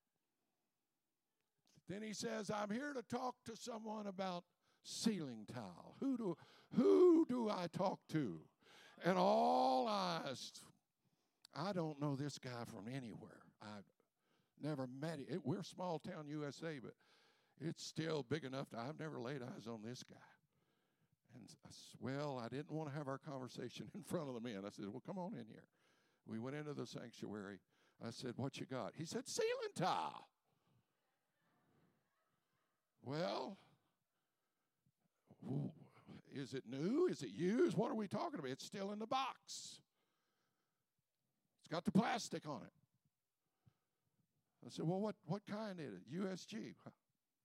[1.87, 4.43] Then he says, I'm here to talk to someone about
[4.83, 5.95] ceiling tile.
[5.99, 6.37] Who do,
[6.75, 8.39] who do I talk to?
[9.03, 10.51] And all eyes,
[11.55, 13.41] I don't know this guy from anywhere.
[13.61, 13.85] I've
[14.61, 15.41] never met him.
[15.43, 16.93] We're small town USA, but
[17.61, 20.15] it's still big enough to, I've never laid eyes on this guy.
[21.35, 24.41] And I said, well, I didn't want to have our conversation in front of the
[24.41, 24.63] men.
[24.65, 25.67] I said, well, come on in here.
[26.27, 27.59] We went into the sanctuary.
[28.05, 28.93] I said, what you got?
[28.97, 30.27] He said, ceiling tile.
[33.05, 33.57] Well,
[36.33, 37.07] is it new?
[37.07, 37.77] Is it used?
[37.77, 38.51] What are we talking about?
[38.51, 39.79] It's still in the box.
[41.61, 42.73] It's got the plastic on it.
[44.65, 46.11] I said, well, what, what kind is it?
[46.11, 46.73] USG.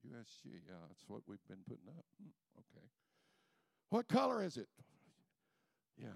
[0.09, 2.05] USG, yeah, that's what we've been putting up.
[2.21, 2.87] Hmm, okay.
[3.91, 4.69] What color is it?
[5.99, 6.09] Yeah.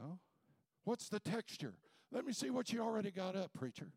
[0.85, 1.75] What's the texture?
[2.11, 3.89] Let me see what you already got up, preacher.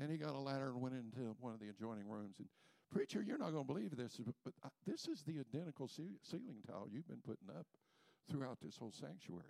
[0.00, 2.34] And he got a ladder and went into one of the adjoining rooms.
[2.38, 2.48] And,
[2.94, 4.54] preacher, you're not going to believe this, but,
[4.86, 7.66] this is the identical ceiling tile you've been putting up
[8.30, 9.42] throughout this whole sanctuary.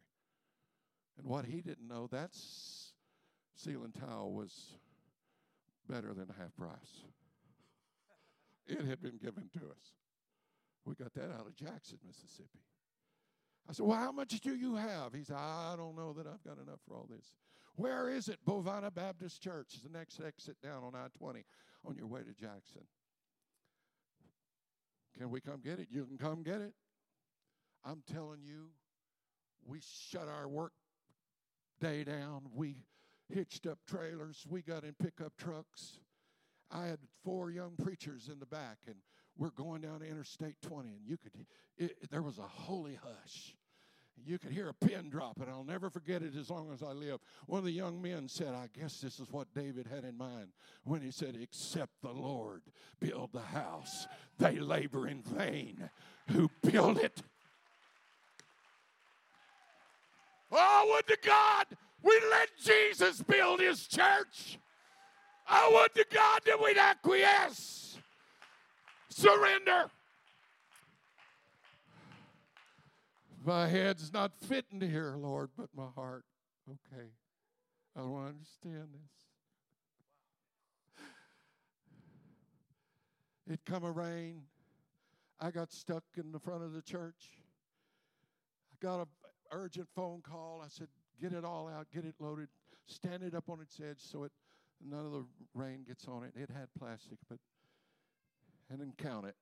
[1.18, 2.30] And what he didn't know, that
[3.55, 4.76] ceiling tile was
[5.88, 7.05] better than half price.
[8.66, 9.92] It had been given to us.
[10.86, 12.64] We got that out of Jackson, Mississippi.
[13.68, 15.12] I said, Well, how much do you have?
[15.14, 17.32] He said, I don't know that I've got enough for all this.
[17.76, 18.38] Where is it?
[18.47, 21.45] Bovina Baptist Church is the next exit down on I 20
[21.86, 22.82] on your way to Jackson.
[25.18, 25.88] Can we come get it?
[25.90, 26.72] You can come get it.
[27.84, 28.70] I'm telling you,
[29.66, 30.72] we shut our work
[31.80, 32.42] day down.
[32.54, 32.76] We
[33.28, 34.44] hitched up trailers.
[34.48, 36.00] We got in pickup trucks.
[36.70, 38.96] I had four young preachers in the back, and
[39.36, 41.32] we're going down to Interstate 20, and you could,
[41.76, 43.54] it, there was a holy hush.
[44.26, 46.92] You could hear a pin drop, and I'll never forget it as long as I
[46.92, 47.20] live.
[47.46, 50.48] One of the young men said, I guess this is what David had in mind
[50.84, 52.62] when he said, Except the Lord
[53.00, 54.06] build the house,
[54.38, 55.90] they labor in vain
[56.30, 57.22] who build it.
[60.50, 61.66] Oh, would to God
[62.02, 64.58] we let Jesus build his church.
[65.48, 67.98] I would to God that we'd acquiesce,
[69.08, 69.90] surrender.
[73.45, 76.24] My head's not fitting here, Lord, but my heart.
[76.68, 77.09] Okay.
[77.95, 79.11] I don't understand this.
[83.53, 84.45] It come a rain.
[85.38, 87.32] I got stuck in the front of the church.
[88.72, 89.07] I got an
[89.53, 90.62] urgent phone call.
[90.64, 90.88] I said,
[91.20, 92.49] get it all out, get it loaded,
[92.86, 94.32] stand it up on its edge so it
[94.82, 95.24] none of the
[95.55, 96.32] rain gets on it.
[96.34, 97.38] It had plastic, but
[98.70, 99.36] and then count it.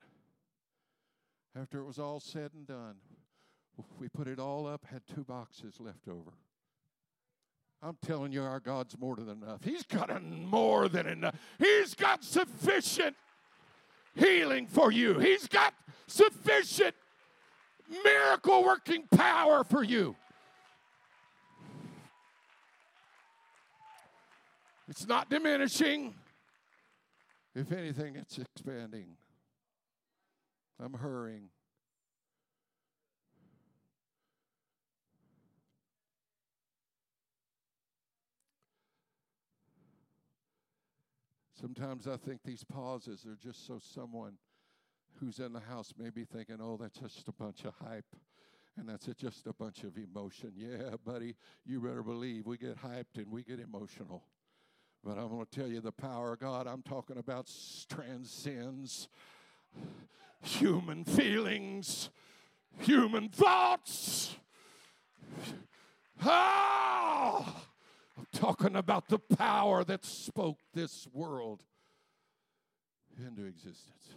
[1.55, 2.96] After it was all said and done,
[3.99, 6.33] we put it all up, had two boxes left over.
[7.83, 9.64] I'm telling you, our God's more than enough.
[9.64, 11.35] He's got more than enough.
[11.59, 13.16] He's got sufficient
[14.14, 15.18] healing for you.
[15.18, 15.74] He's got
[16.07, 16.95] sufficient
[18.05, 20.14] miracle working power for you.
[24.89, 26.14] It's not diminishing.
[27.55, 29.16] If anything, it's expanding.
[30.83, 31.49] I'm hurrying.
[41.62, 44.32] Sometimes I think these pauses are just so someone
[45.20, 48.16] who's in the house may be thinking, oh, that's just a bunch of hype
[48.76, 50.54] and that's just a bunch of emotion.
[50.56, 54.24] Yeah, buddy, you better believe we get hyped and we get emotional.
[55.04, 57.48] But I'm going to tell you the power of God I'm talking about
[57.88, 59.06] transcends
[60.42, 62.10] human feelings,
[62.80, 64.34] human thoughts.
[66.24, 67.68] Ah!
[68.16, 71.62] I'm talking about the power that spoke this world
[73.18, 74.14] into existence.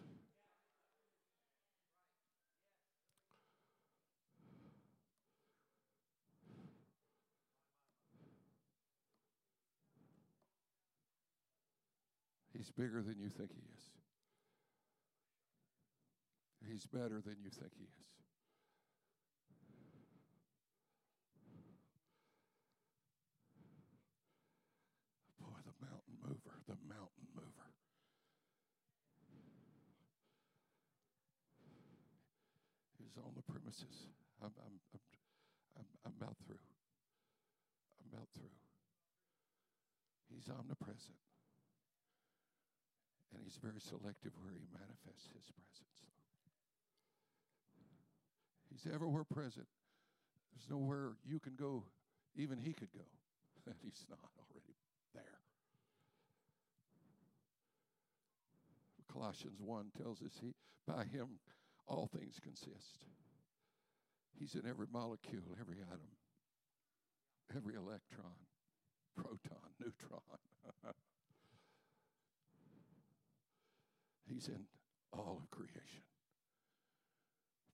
[12.57, 13.91] He's bigger than you think he is.
[16.71, 18.04] He's better than you think he is.
[33.23, 34.11] On the premises.
[34.41, 35.03] I'm, I'm, I'm,
[35.79, 36.61] I'm, I'm about through.
[38.01, 38.55] I'm about through.
[40.31, 41.19] He's omnipresent.
[43.33, 45.95] And he's very selective where he manifests his presence.
[48.71, 49.67] He's everywhere present.
[50.51, 51.83] There's nowhere you can go,
[52.35, 53.07] even he could go,
[53.65, 54.75] that he's not already
[55.13, 55.39] there.
[59.11, 60.53] Colossians 1 tells us he
[60.85, 61.39] by him
[61.87, 63.05] all things consist.
[64.37, 66.11] He's in every molecule, every atom,
[67.55, 68.35] every electron,
[69.15, 70.21] proton, neutron.
[74.27, 74.65] He's in
[75.13, 76.03] all of creation.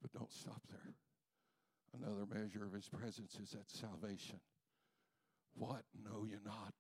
[0.01, 0.93] But don't stop there.
[1.99, 4.39] Another measure of his presence is that salvation.
[5.55, 6.74] What know you not?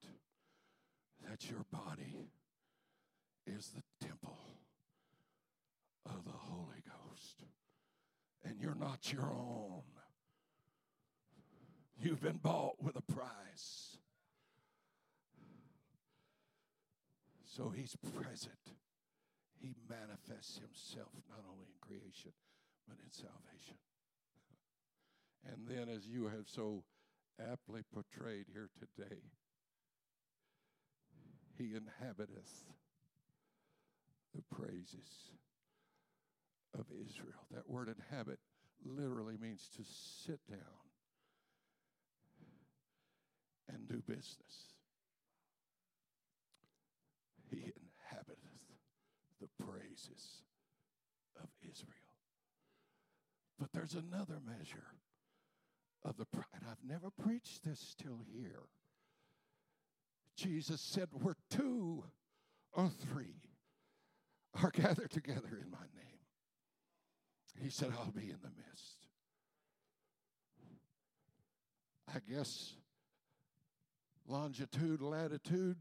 [1.27, 2.31] That your body
[3.45, 4.39] is the temple
[6.05, 6.70] of the Holy.
[8.43, 9.83] And you're not your own.
[11.99, 13.97] You've been bought with a price.
[17.45, 18.73] So he's present.
[19.61, 22.31] He manifests himself not only in creation,
[22.87, 23.77] but in salvation.
[25.43, 26.83] And then, as you have so
[27.39, 29.21] aptly portrayed here today,
[31.57, 32.65] he inhabiteth
[34.35, 35.31] the praises
[36.77, 37.45] of Israel.
[37.51, 38.39] That word inhabit
[38.83, 40.59] literally means to sit down
[43.69, 44.73] and do business.
[47.49, 48.37] He inhabiteth
[49.39, 50.43] the praises
[51.41, 51.97] of Israel.
[53.59, 54.95] But there's another measure
[56.03, 56.63] of the pride.
[56.69, 58.63] I've never preached this till here.
[60.35, 62.03] Jesus said, Where two
[62.73, 63.41] or three
[64.61, 66.10] are gathered together in my name.
[67.59, 69.07] He said, I'll be in the midst.
[72.13, 72.73] I guess
[74.27, 75.77] longitude, latitude,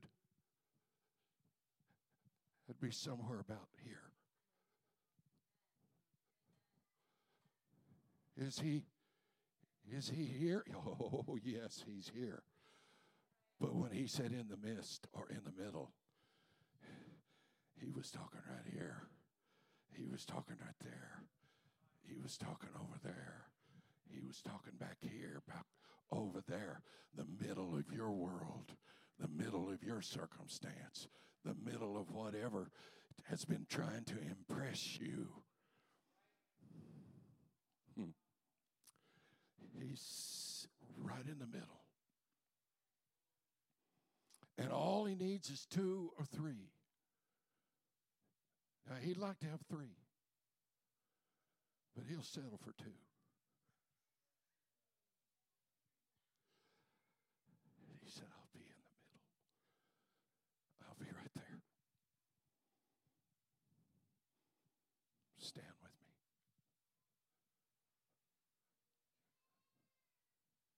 [2.69, 4.11] it'd be somewhere about here.
[8.37, 8.85] Is he
[9.93, 10.65] is he here?
[10.77, 12.43] Oh, yes, he's here.
[13.61, 15.93] But when he said in the midst or in the middle,
[17.79, 19.03] he was talking right here.
[19.93, 21.23] He was talking right there.
[22.11, 23.45] He was talking over there.
[24.11, 25.65] He was talking back here, back
[26.11, 26.83] over there.
[27.17, 28.73] The middle of your world,
[29.19, 31.07] the middle of your circumstance,
[31.45, 32.71] the middle of whatever
[33.29, 35.29] has been trying to impress you.
[37.97, 38.11] Hmm.
[39.79, 41.85] He's right in the middle.
[44.59, 46.73] And all he needs is two or three.
[48.89, 49.97] Now, he'd like to have three,
[51.97, 52.93] but he'll settle for two.
[58.03, 59.23] He said, I'll be in the middle.
[60.89, 61.61] I'll be right there.
[65.39, 66.11] Stand with me.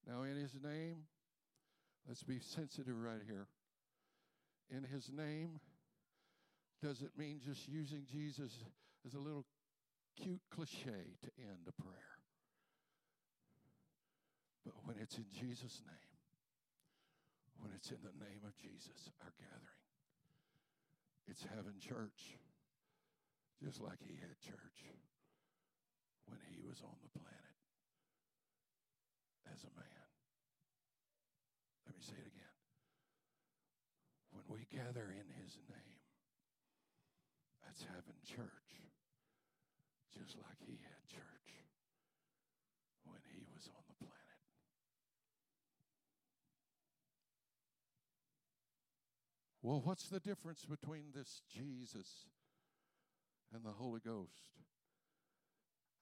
[0.06, 1.06] Now, in his name,
[2.08, 3.46] let's be sensitive right here.
[4.70, 5.60] In his name,
[6.82, 8.52] does it mean just using Jesus
[9.06, 9.44] as a little
[10.16, 12.18] cute cliche to end a prayer?
[14.64, 16.12] But when it's in Jesus' name,
[17.58, 19.82] when it's in the name of Jesus, our gathering,
[21.26, 22.38] it's heaven church,
[23.62, 24.80] just like he had church
[26.26, 27.58] when he was on the planet
[29.50, 30.06] as a man.
[31.86, 32.56] Let me say it again.
[34.30, 36.02] When we gather in his name,
[37.62, 38.70] that's having church,
[40.18, 41.48] just like he had church
[43.04, 44.42] when he was on the planet.
[49.62, 52.26] Well, what's the difference between this Jesus
[53.54, 54.58] and the Holy Ghost?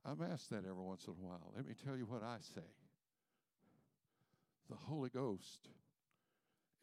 [0.05, 1.53] I'm asked that every once in a while.
[1.55, 2.67] Let me tell you what I say.
[4.69, 5.69] The Holy Ghost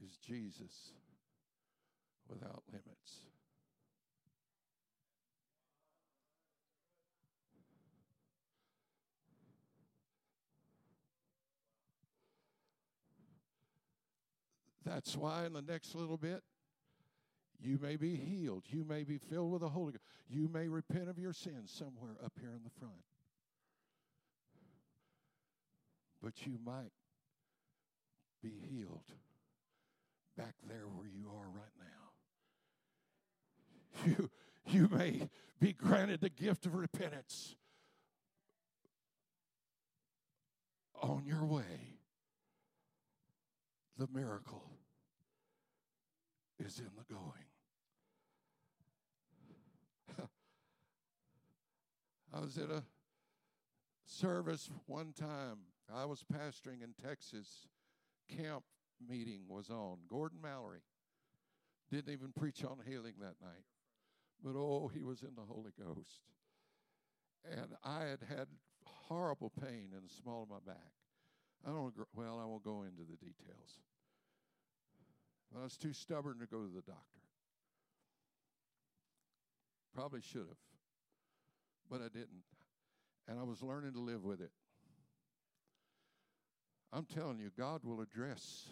[0.04, 0.92] is Jesus
[2.28, 3.22] without limits.
[14.88, 16.44] That's why in the next little bit,
[17.60, 18.64] you may be healed.
[18.70, 20.04] You may be filled with the Holy Ghost.
[20.30, 22.94] You may repent of your sins somewhere up here in the front.
[26.24, 26.92] But you might
[28.42, 29.12] be healed
[30.38, 31.86] back there where you are right now.
[34.06, 34.30] You,
[34.68, 35.28] you may
[35.60, 37.56] be granted the gift of repentance
[41.02, 41.98] on your way,
[43.98, 44.77] the miracle
[46.60, 47.46] is in the going.
[52.34, 52.84] I was at a
[54.06, 55.60] service one time.
[55.94, 57.68] I was pastoring in Texas.
[58.28, 58.64] Camp
[59.08, 60.00] meeting was on.
[60.10, 60.82] Gordon Mallory
[61.92, 63.66] didn't even preach on healing that night.
[64.44, 66.22] But oh, he was in the Holy Ghost.
[67.50, 68.48] And I had had
[68.84, 70.92] horrible pain in the small of my back.
[71.66, 73.80] I don't well, I won't go into the details.
[75.56, 77.22] I was too stubborn to go to the doctor.
[79.94, 80.58] Probably should have,
[81.90, 82.44] but I didn't.
[83.28, 84.52] And I was learning to live with it.
[86.94, 88.70] I'm telling you, God will address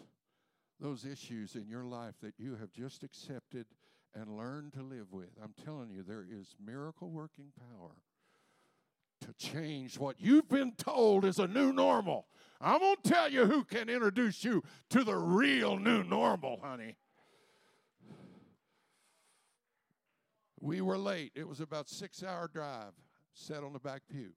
[0.80, 3.66] those issues in your life that you have just accepted
[4.14, 5.30] and learned to live with.
[5.42, 7.96] I'm telling you, there is miracle working power
[9.20, 12.26] to change what you've been told is a new normal.
[12.60, 16.96] I'm going to tell you who can introduce you to the real new normal, honey.
[20.60, 21.32] We were late.
[21.34, 22.92] It was about six hour drive.
[23.34, 24.30] Sat on the back pew.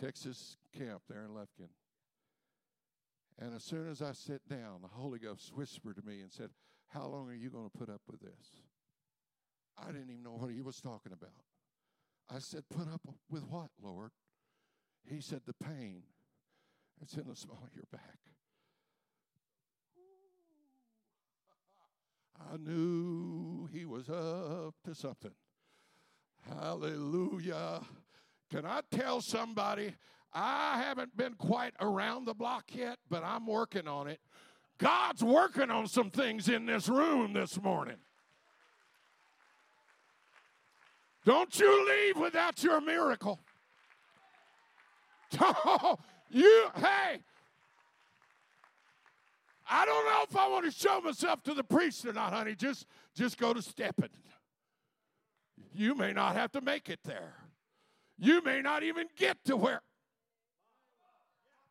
[0.00, 1.68] Texas camp there in Lufkin.
[3.40, 6.50] And as soon as I sat down, the Holy Ghost whispered to me and said,
[6.88, 8.62] How long are you going to put up with this?
[9.76, 11.30] I didn't even know what he was talking about.
[12.34, 14.10] I said, Put up with what, Lord?
[15.04, 16.02] He said, The pain.
[17.00, 18.18] It's in the small of your back.
[22.52, 25.30] I knew he was up to something.
[26.48, 27.82] Hallelujah.
[28.50, 29.94] Can I tell somebody
[30.32, 34.20] I haven't been quite around the block yet, but I'm working on it.
[34.78, 37.96] God's working on some things in this room this morning.
[41.24, 43.40] Don't you leave without your miracle.
[45.40, 45.98] Oh,
[46.30, 47.20] you, hey,
[49.70, 52.54] I don't know if I want to show myself to the priest or not, honey.
[52.54, 54.08] Just, just go to stepping.
[55.74, 57.34] You may not have to make it there.
[58.18, 59.82] You may not even get to where.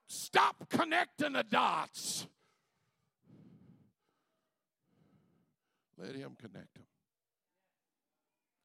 [0.08, 2.28] Stop connecting the dots.
[5.98, 6.86] Let him connect them.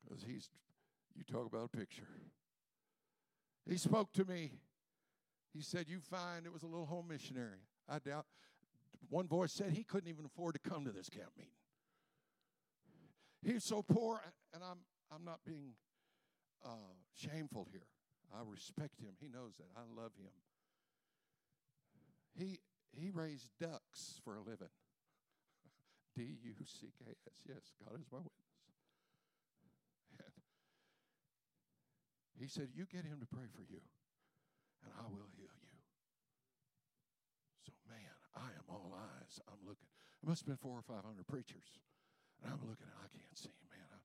[0.04, 0.50] Because he's,
[1.16, 2.08] you talk about a picture.
[3.68, 4.52] He spoke to me.
[5.54, 7.60] He said, You find it was a little home missionary.
[7.88, 8.26] I doubt.
[9.08, 11.52] One voice said he couldn't even afford to come to this camp meeting.
[13.44, 14.20] He's so poor,
[14.54, 14.78] and I'm,
[15.12, 15.74] I'm not being
[16.64, 17.86] uh, shameful here.
[18.32, 19.10] I respect him.
[19.20, 19.66] He knows that.
[19.76, 20.32] I love him.
[22.34, 22.60] He
[22.98, 24.72] he raised ducks for a living.
[26.16, 27.34] D U C K S.
[27.46, 28.51] Yes, God is my witness.
[32.38, 33.80] He said, You get him to pray for you,
[34.84, 35.76] and I will heal you.
[37.66, 39.40] So, man, I am all eyes.
[39.48, 39.88] I'm looking.
[40.22, 41.80] It must have been four or five hundred preachers.
[42.42, 43.86] And I'm looking, and I can't see him, man.
[43.92, 44.04] I'm,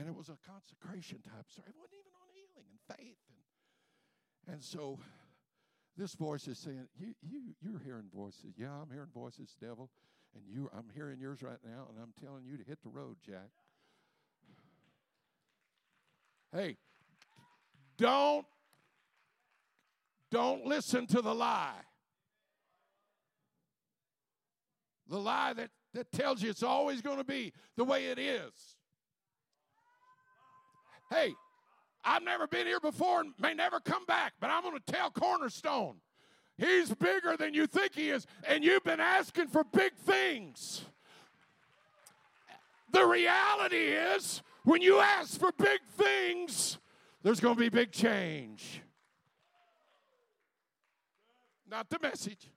[0.00, 1.68] and it was a consecration type service.
[1.68, 3.22] It wasn't even on healing and faith.
[3.28, 4.98] And, and so
[5.96, 8.54] this voice is saying, you, you, you're hearing voices.
[8.56, 9.90] Yeah, I'm hearing voices, devil.
[10.34, 13.16] And you, I'm hearing yours right now, and I'm telling you to hit the road,
[13.24, 13.50] Jack.
[16.52, 16.76] Hey,
[17.98, 18.46] don't,
[20.30, 21.72] don't listen to the lie.
[25.08, 28.52] The lie that, that tells you it's always going to be the way it is.
[31.10, 31.32] Hey,
[32.04, 35.10] I've never been here before and may never come back, but I'm going to tell
[35.10, 35.96] Cornerstone.
[36.58, 40.84] He's bigger than you think he is, and you've been asking for big things.
[42.92, 46.78] The reality is, when you ask for big things,
[47.22, 48.82] there's going to be big change.
[51.70, 52.50] Not the message,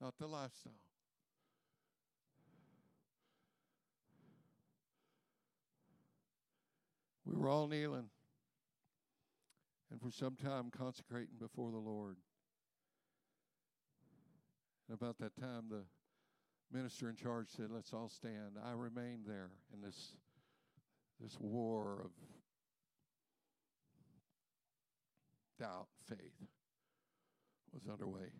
[0.00, 0.72] not the lifestyle.
[7.26, 8.08] We were all kneeling
[9.90, 12.16] and for some time consecrating before the Lord.
[14.88, 15.82] And about that time, the
[16.72, 18.56] minister in charge said, Let's all stand.
[18.64, 20.12] I remained there in this,
[21.20, 22.10] this war of
[25.58, 26.48] doubt, faith
[27.72, 28.32] was underway.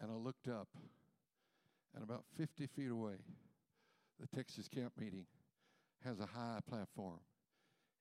[0.00, 0.68] And I looked up,
[1.94, 3.16] and about 50 feet away,
[4.20, 5.26] the Texas camp meeting
[6.04, 7.20] has a high platform,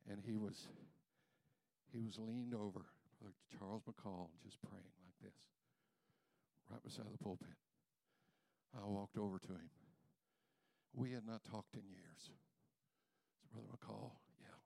[0.10, 0.68] and he was
[1.92, 2.86] he was leaned over,
[3.20, 5.34] Brother Charles McCall, just praying like this,
[6.70, 7.58] right beside the pulpit.
[8.78, 9.70] I walked over to him.
[10.94, 12.20] We had not talked in years.
[12.26, 12.34] So,
[13.54, 14.12] Brother McCall,
[14.42, 14.58] yeah,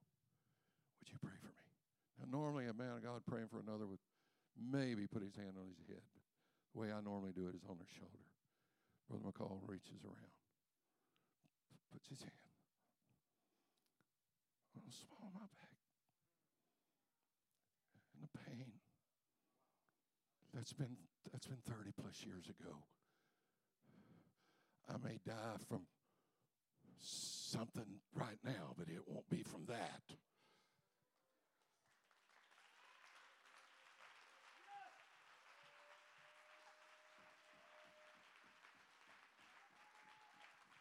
[0.99, 1.67] would you pray for me?
[2.19, 4.01] Now, normally a man of God praying for another would
[4.55, 6.03] maybe put his hand on his head.
[6.73, 8.27] The way I normally do it is on his shoulder.
[9.09, 10.33] Brother McCall reaches around,
[11.91, 12.43] puts his hand
[14.75, 15.77] on the small of my back.
[18.15, 18.71] And the pain
[20.53, 20.97] that's been
[21.31, 22.77] that's been 30 plus years ago.
[24.89, 25.87] I may die from
[26.99, 27.85] something
[28.15, 30.01] right now, but it won't be from that.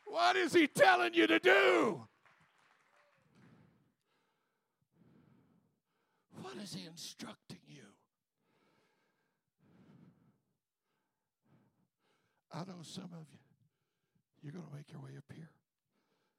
[0.07, 2.07] What is he telling you to do?
[6.43, 7.85] What is he instructing you?
[12.53, 13.39] I know some of you,
[14.43, 15.49] you're going to make your way up here.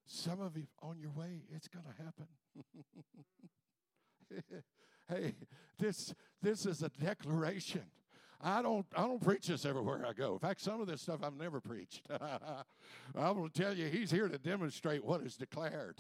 [0.06, 2.28] Some of you on your way, it's going to happen.
[5.10, 5.36] hey,
[5.80, 7.84] this this is a declaration.
[8.42, 10.34] I don't I don't preach this everywhere I go.
[10.34, 12.06] In fact, some of this stuff I've never preached.
[13.16, 15.96] I'm going to tell you, he's here to demonstrate what is declared.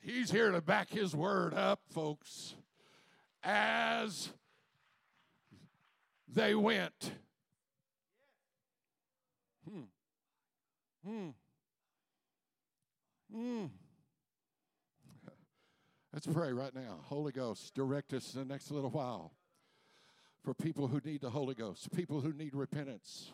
[0.00, 2.54] He's here to back his word up, folks.
[3.42, 4.30] As
[6.28, 7.12] they went.
[9.68, 9.84] Hmm.
[11.06, 11.28] Hmm.
[13.34, 13.64] Hmm.
[16.12, 17.00] Let's pray right now.
[17.02, 19.32] Holy Ghost, direct us in the next little while
[20.44, 23.32] for people who need the Holy Ghost, people who need repentance,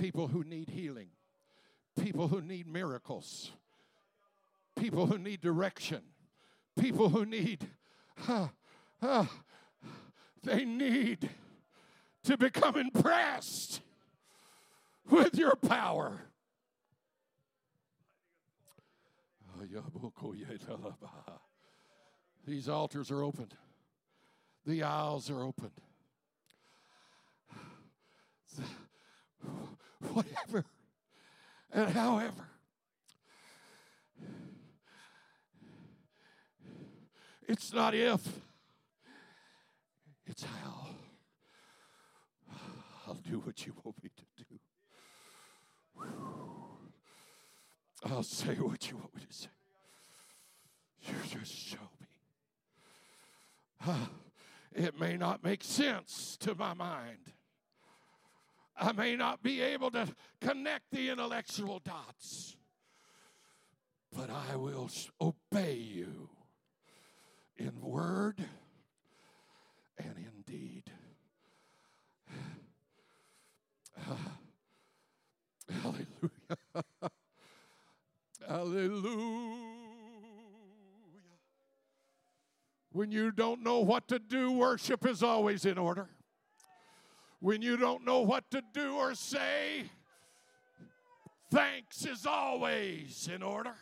[0.00, 1.10] people who need healing,
[2.02, 3.52] people who need miracles,
[4.76, 6.00] people who need direction,
[6.80, 7.68] people who need,
[8.26, 8.48] uh,
[9.00, 9.26] uh,
[10.42, 11.30] they need
[12.24, 13.82] to become impressed
[15.08, 16.22] with your power.
[22.46, 23.48] These altars are open.
[24.64, 25.70] The aisles are open.
[30.12, 30.64] Whatever
[31.72, 32.48] and however.
[37.46, 38.20] It's not if,
[40.26, 40.88] it's how.
[43.06, 44.60] I'll do what you want me to do.
[48.04, 49.48] I'll say what you want me to say.
[51.02, 52.06] You just show me.
[53.86, 54.10] Ah,
[54.74, 57.32] it may not make sense to my mind.
[58.76, 60.06] I may not be able to
[60.40, 62.56] connect the intellectual dots,
[64.16, 64.88] but I will
[65.20, 66.30] obey you
[67.56, 68.44] in word
[69.98, 70.84] and in deed.
[75.82, 76.06] hallelujah.
[78.48, 79.68] hallelujah.
[82.90, 86.08] When you don't know what to do, worship is always in order.
[87.40, 89.84] When you don't know what to do or say,
[91.52, 93.74] thanks is always in order.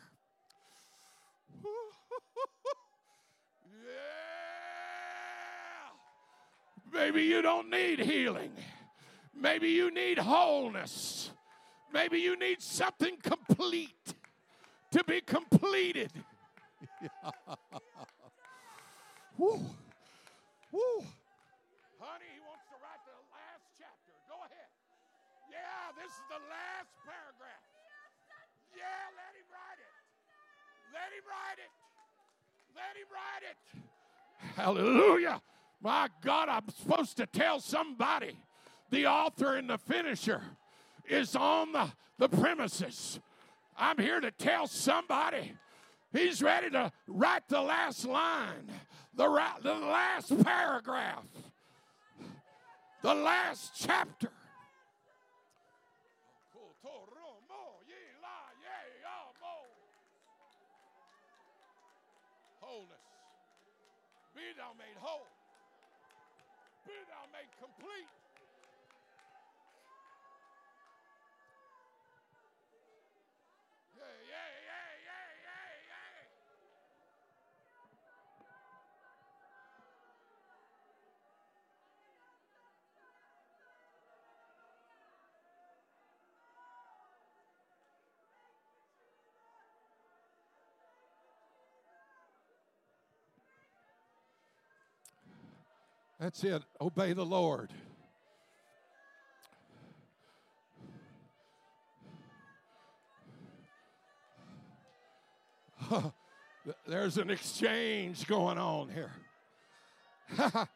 [1.65, 1.71] yeah.
[6.93, 8.51] Maybe you don't need healing.
[9.35, 11.31] Maybe you need wholeness.
[11.93, 14.15] Maybe you need something complete
[14.93, 16.13] to be completed.
[19.39, 19.61] Woo.
[20.73, 21.05] Woo.
[22.01, 24.13] Honey, he wants to write the last chapter.
[24.29, 24.71] Go ahead.
[25.51, 27.65] Yeah, this is the last paragraph.
[28.77, 28.85] Yeah,
[29.17, 29.93] let him write it.
[30.93, 31.73] Let him write it.
[32.77, 33.57] Let him write it.
[34.57, 35.41] Hallelujah.
[35.83, 38.39] My God, I'm supposed to tell somebody
[38.91, 40.43] the author and the finisher
[41.09, 43.21] is on the, the premises.
[43.79, 45.53] I'm here to tell somebody
[46.13, 48.71] he's ready to write the last line,
[49.15, 49.27] the,
[49.63, 51.25] the last paragraph,
[53.03, 54.31] the last chapter.
[62.61, 63.07] Wholeness.
[64.35, 65.27] Be thou made whole.
[66.85, 68.11] Be thou made complete.
[96.19, 96.63] That's it.
[96.81, 97.73] Obey the Lord.
[106.87, 109.13] There's an exchange going on here.